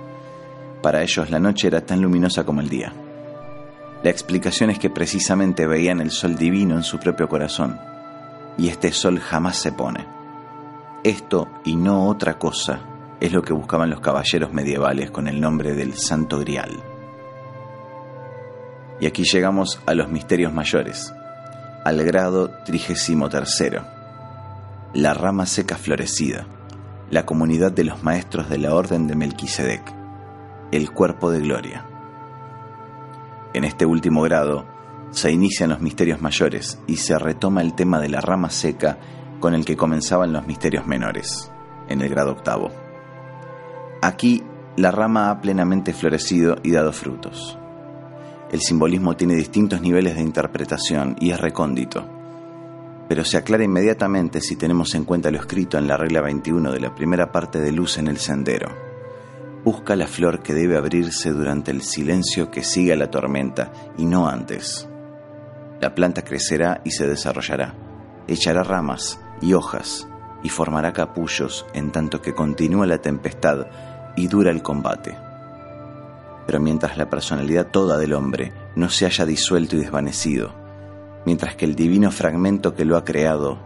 Para 0.82 1.02
ellos 1.02 1.30
la 1.30 1.38
noche 1.38 1.68
era 1.68 1.86
tan 1.86 2.02
luminosa 2.02 2.44
como 2.44 2.60
el 2.60 2.68
día. 2.68 2.92
La 4.02 4.10
explicación 4.10 4.70
es 4.70 4.78
que 4.78 4.90
precisamente 4.90 5.66
veían 5.66 6.00
el 6.00 6.10
sol 6.10 6.36
divino 6.36 6.76
en 6.76 6.82
su 6.82 6.98
propio 6.98 7.28
corazón, 7.28 7.78
y 8.56 8.68
este 8.68 8.92
sol 8.92 9.20
jamás 9.20 9.56
se 9.56 9.72
pone. 9.72 10.06
Esto 11.04 11.48
y 11.64 11.76
no 11.76 12.08
otra 12.08 12.38
cosa 12.38 12.97
es 13.20 13.32
lo 13.32 13.42
que 13.42 13.52
buscaban 13.52 13.90
los 13.90 14.00
caballeros 14.00 14.52
medievales 14.52 15.10
con 15.10 15.28
el 15.28 15.40
nombre 15.40 15.74
del 15.74 15.94
Santo 15.94 16.38
Grial. 16.38 16.82
Y 19.00 19.06
aquí 19.06 19.24
llegamos 19.24 19.80
a 19.86 19.94
los 19.94 20.08
misterios 20.08 20.52
mayores, 20.52 21.12
al 21.84 22.02
grado 22.04 22.50
trigésimo 22.64 23.28
tercero. 23.28 23.84
La 24.94 25.14
rama 25.14 25.46
seca 25.46 25.76
florecida, 25.76 26.46
la 27.10 27.24
comunidad 27.24 27.72
de 27.72 27.84
los 27.84 28.02
maestros 28.02 28.48
de 28.48 28.58
la 28.58 28.74
orden 28.74 29.06
de 29.06 29.14
Melquisedec, 29.14 29.82
el 30.72 30.90
cuerpo 30.90 31.30
de 31.30 31.40
gloria. 31.40 31.84
En 33.54 33.64
este 33.64 33.86
último 33.86 34.22
grado 34.22 34.66
se 35.10 35.32
inician 35.32 35.70
los 35.70 35.80
misterios 35.80 36.20
mayores 36.20 36.80
y 36.86 36.96
se 36.96 37.18
retoma 37.18 37.62
el 37.62 37.74
tema 37.74 38.00
de 38.00 38.08
la 38.08 38.20
rama 38.20 38.50
seca 38.50 38.98
con 39.40 39.54
el 39.54 39.64
que 39.64 39.76
comenzaban 39.76 40.32
los 40.32 40.46
misterios 40.46 40.86
menores, 40.86 41.50
en 41.88 42.02
el 42.02 42.08
grado 42.08 42.32
octavo. 42.32 42.87
Aquí 44.00 44.44
la 44.76 44.92
rama 44.92 45.30
ha 45.30 45.40
plenamente 45.40 45.92
florecido 45.92 46.56
y 46.62 46.70
dado 46.70 46.92
frutos. 46.92 47.58
El 48.52 48.60
simbolismo 48.60 49.16
tiene 49.16 49.34
distintos 49.34 49.80
niveles 49.80 50.14
de 50.14 50.22
interpretación 50.22 51.16
y 51.18 51.32
es 51.32 51.40
recóndito, 51.40 52.08
pero 53.08 53.24
se 53.24 53.38
aclara 53.38 53.64
inmediatamente 53.64 54.40
si 54.40 54.54
tenemos 54.54 54.94
en 54.94 55.04
cuenta 55.04 55.32
lo 55.32 55.38
escrito 55.38 55.78
en 55.78 55.88
la 55.88 55.96
regla 55.96 56.20
21 56.20 56.70
de 56.70 56.80
la 56.80 56.94
primera 56.94 57.32
parte 57.32 57.60
de 57.60 57.72
Luz 57.72 57.98
en 57.98 58.06
el 58.06 58.18
Sendero. 58.18 58.68
Busca 59.64 59.96
la 59.96 60.06
flor 60.06 60.42
que 60.42 60.54
debe 60.54 60.78
abrirse 60.78 61.30
durante 61.30 61.72
el 61.72 61.82
silencio 61.82 62.52
que 62.52 62.62
sigue 62.62 62.92
a 62.92 62.96
la 62.96 63.10
tormenta 63.10 63.72
y 63.98 64.06
no 64.06 64.28
antes. 64.28 64.88
La 65.80 65.94
planta 65.94 66.22
crecerá 66.22 66.82
y 66.84 66.92
se 66.92 67.08
desarrollará, 67.08 67.74
echará 68.28 68.62
ramas 68.62 69.20
y 69.42 69.54
hojas 69.54 70.08
y 70.42 70.48
formará 70.48 70.92
capullos 70.92 71.66
en 71.74 71.90
tanto 71.90 72.20
que 72.22 72.34
continúa 72.34 72.86
la 72.86 72.98
tempestad 72.98 73.66
y 74.16 74.26
dura 74.28 74.50
el 74.50 74.62
combate 74.62 75.28
pero 76.48 76.60
mientras 76.60 76.96
la 76.96 77.10
personalidad 77.10 77.66
toda 77.66 77.98
del 77.98 78.14
hombre 78.14 78.54
no 78.74 78.88
se 78.88 79.04
haya 79.04 79.26
disuelto 79.26 79.76
y 79.76 79.80
desvanecido, 79.80 80.54
mientras 81.26 81.56
que 81.56 81.66
el 81.66 81.74
divino 81.74 82.10
fragmento 82.10 82.74
que 82.74 82.86
lo 82.86 82.96
ha 82.96 83.04
creado 83.04 83.58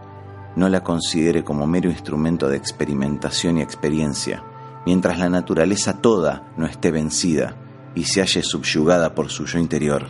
no 0.57 0.69
la 0.69 0.83
considere 0.83 1.45
como 1.45 1.69
mero 1.69 1.91
instrumento 1.91 2.49
de 2.49 2.57
experimentación 2.57 3.59
y 3.59 3.63
experiencia, 3.63 4.43
mientras 4.85 5.21
la 5.21 5.29
naturaleza 5.29 6.01
toda 6.01 6.53
no 6.57 6.67
esté 6.67 6.91
vencida 6.91 7.55
y 7.95 8.03
se 8.03 8.21
halle 8.21 8.43
subyugada 8.43 9.15
por 9.15 9.31
su 9.31 9.47
yo 9.47 9.61
interior, 9.61 10.09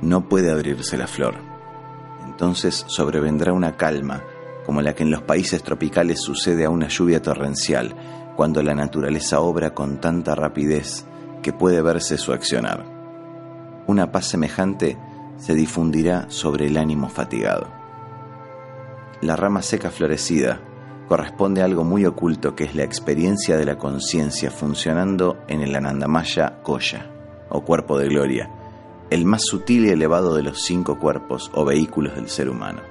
no 0.00 0.28
puede 0.28 0.52
abrirse 0.52 0.96
la 0.96 1.08
flor. 1.08 1.34
Entonces 2.24 2.84
sobrevendrá 2.86 3.52
una 3.52 3.76
calma, 3.76 4.22
como 4.70 4.82
la 4.82 4.94
que 4.94 5.02
en 5.02 5.10
los 5.10 5.22
países 5.22 5.64
tropicales 5.64 6.20
sucede 6.20 6.64
a 6.64 6.70
una 6.70 6.86
lluvia 6.86 7.20
torrencial, 7.20 7.92
cuando 8.36 8.62
la 8.62 8.72
naturaleza 8.72 9.40
obra 9.40 9.74
con 9.74 10.00
tanta 10.00 10.36
rapidez 10.36 11.06
que 11.42 11.52
puede 11.52 11.82
verse 11.82 12.16
su 12.16 12.32
accionar. 12.32 12.86
Una 13.88 14.12
paz 14.12 14.28
semejante 14.28 14.96
se 15.38 15.56
difundirá 15.56 16.30
sobre 16.30 16.68
el 16.68 16.76
ánimo 16.76 17.08
fatigado. 17.08 17.66
La 19.22 19.34
rama 19.34 19.60
seca 19.60 19.90
florecida 19.90 20.60
corresponde 21.08 21.62
a 21.62 21.64
algo 21.64 21.82
muy 21.82 22.06
oculto 22.06 22.54
que 22.54 22.62
es 22.62 22.76
la 22.76 22.84
experiencia 22.84 23.56
de 23.56 23.64
la 23.64 23.76
conciencia 23.76 24.52
funcionando 24.52 25.38
en 25.48 25.62
el 25.62 25.74
Anandamaya 25.74 26.62
Koya, 26.62 27.10
o 27.48 27.62
cuerpo 27.62 27.98
de 27.98 28.06
gloria, 28.06 28.48
el 29.10 29.24
más 29.24 29.42
sutil 29.46 29.86
y 29.86 29.88
elevado 29.88 30.36
de 30.36 30.44
los 30.44 30.62
cinco 30.62 31.00
cuerpos 31.00 31.50
o 31.54 31.64
vehículos 31.64 32.14
del 32.14 32.28
ser 32.28 32.48
humano. 32.48 32.89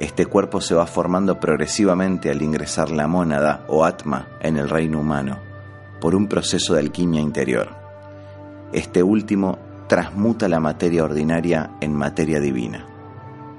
Este 0.00 0.26
cuerpo 0.26 0.60
se 0.60 0.74
va 0.74 0.86
formando 0.86 1.38
progresivamente 1.38 2.30
al 2.30 2.42
ingresar 2.42 2.90
la 2.90 3.06
mónada 3.06 3.64
o 3.68 3.84
atma 3.84 4.28
en 4.40 4.56
el 4.56 4.68
reino 4.68 5.00
humano 5.00 5.38
por 6.00 6.16
un 6.16 6.26
proceso 6.26 6.74
de 6.74 6.80
alquimia 6.80 7.20
interior. 7.20 7.68
Este 8.72 9.02
último 9.02 9.58
transmuta 9.88 10.48
la 10.48 10.58
materia 10.58 11.04
ordinaria 11.04 11.72
en 11.80 11.94
materia 11.94 12.40
divina, 12.40 12.86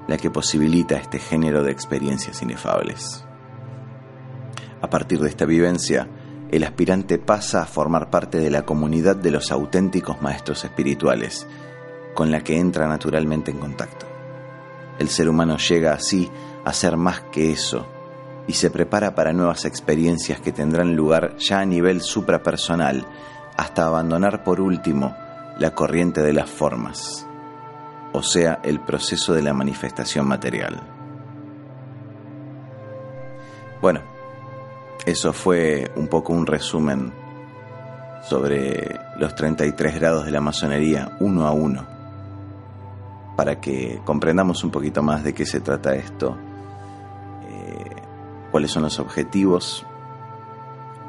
la 0.06 0.18
que 0.18 0.30
posibilita 0.30 0.96
este 0.96 1.18
género 1.18 1.62
de 1.62 1.70
experiencias 1.70 2.42
inefables. 2.42 3.24
A 4.82 4.90
partir 4.90 5.20
de 5.20 5.30
esta 5.30 5.46
vivencia, 5.46 6.08
el 6.50 6.64
aspirante 6.64 7.18
pasa 7.18 7.62
a 7.62 7.66
formar 7.66 8.10
parte 8.10 8.38
de 8.38 8.50
la 8.50 8.66
comunidad 8.66 9.16
de 9.16 9.30
los 9.30 9.50
auténticos 9.50 10.20
maestros 10.20 10.64
espirituales, 10.64 11.46
con 12.14 12.30
la 12.30 12.42
que 12.42 12.58
entra 12.58 12.86
naturalmente 12.86 13.50
en 13.50 13.58
contacto. 13.58 14.13
El 14.98 15.08
ser 15.08 15.28
humano 15.28 15.56
llega 15.56 15.92
así 15.92 16.30
a 16.64 16.72
ser 16.72 16.96
más 16.96 17.20
que 17.32 17.52
eso, 17.52 17.86
y 18.46 18.52
se 18.52 18.70
prepara 18.70 19.14
para 19.14 19.32
nuevas 19.32 19.64
experiencias 19.64 20.40
que 20.40 20.52
tendrán 20.52 20.96
lugar 20.96 21.36
ya 21.38 21.60
a 21.60 21.64
nivel 21.64 22.00
suprapersonal, 22.00 23.06
hasta 23.56 23.86
abandonar 23.86 24.44
por 24.44 24.60
último 24.60 25.16
la 25.58 25.74
corriente 25.74 26.20
de 26.22 26.32
las 26.32 26.50
formas, 26.50 27.26
o 28.12 28.22
sea, 28.22 28.60
el 28.64 28.80
proceso 28.80 29.32
de 29.32 29.42
la 29.42 29.54
manifestación 29.54 30.26
material. 30.26 30.80
Bueno, 33.80 34.00
eso 35.06 35.32
fue 35.32 35.90
un 35.96 36.08
poco 36.08 36.32
un 36.32 36.46
resumen 36.46 37.12
sobre 38.28 38.98
los 39.18 39.34
33 39.34 39.94
grados 40.00 40.24
de 40.24 40.32
la 40.32 40.40
masonería 40.40 41.16
uno 41.20 41.46
a 41.46 41.52
uno, 41.52 41.86
para 43.36 43.60
que 43.60 44.00
comprendamos 44.04 44.62
un 44.64 44.70
poquito 44.70 45.02
más 45.02 45.24
de 45.24 45.34
qué 45.34 45.44
se 45.44 45.60
trata 45.60 45.94
esto 45.94 46.36
cuáles 48.54 48.70
son 48.70 48.84
los 48.84 49.00
objetivos, 49.00 49.84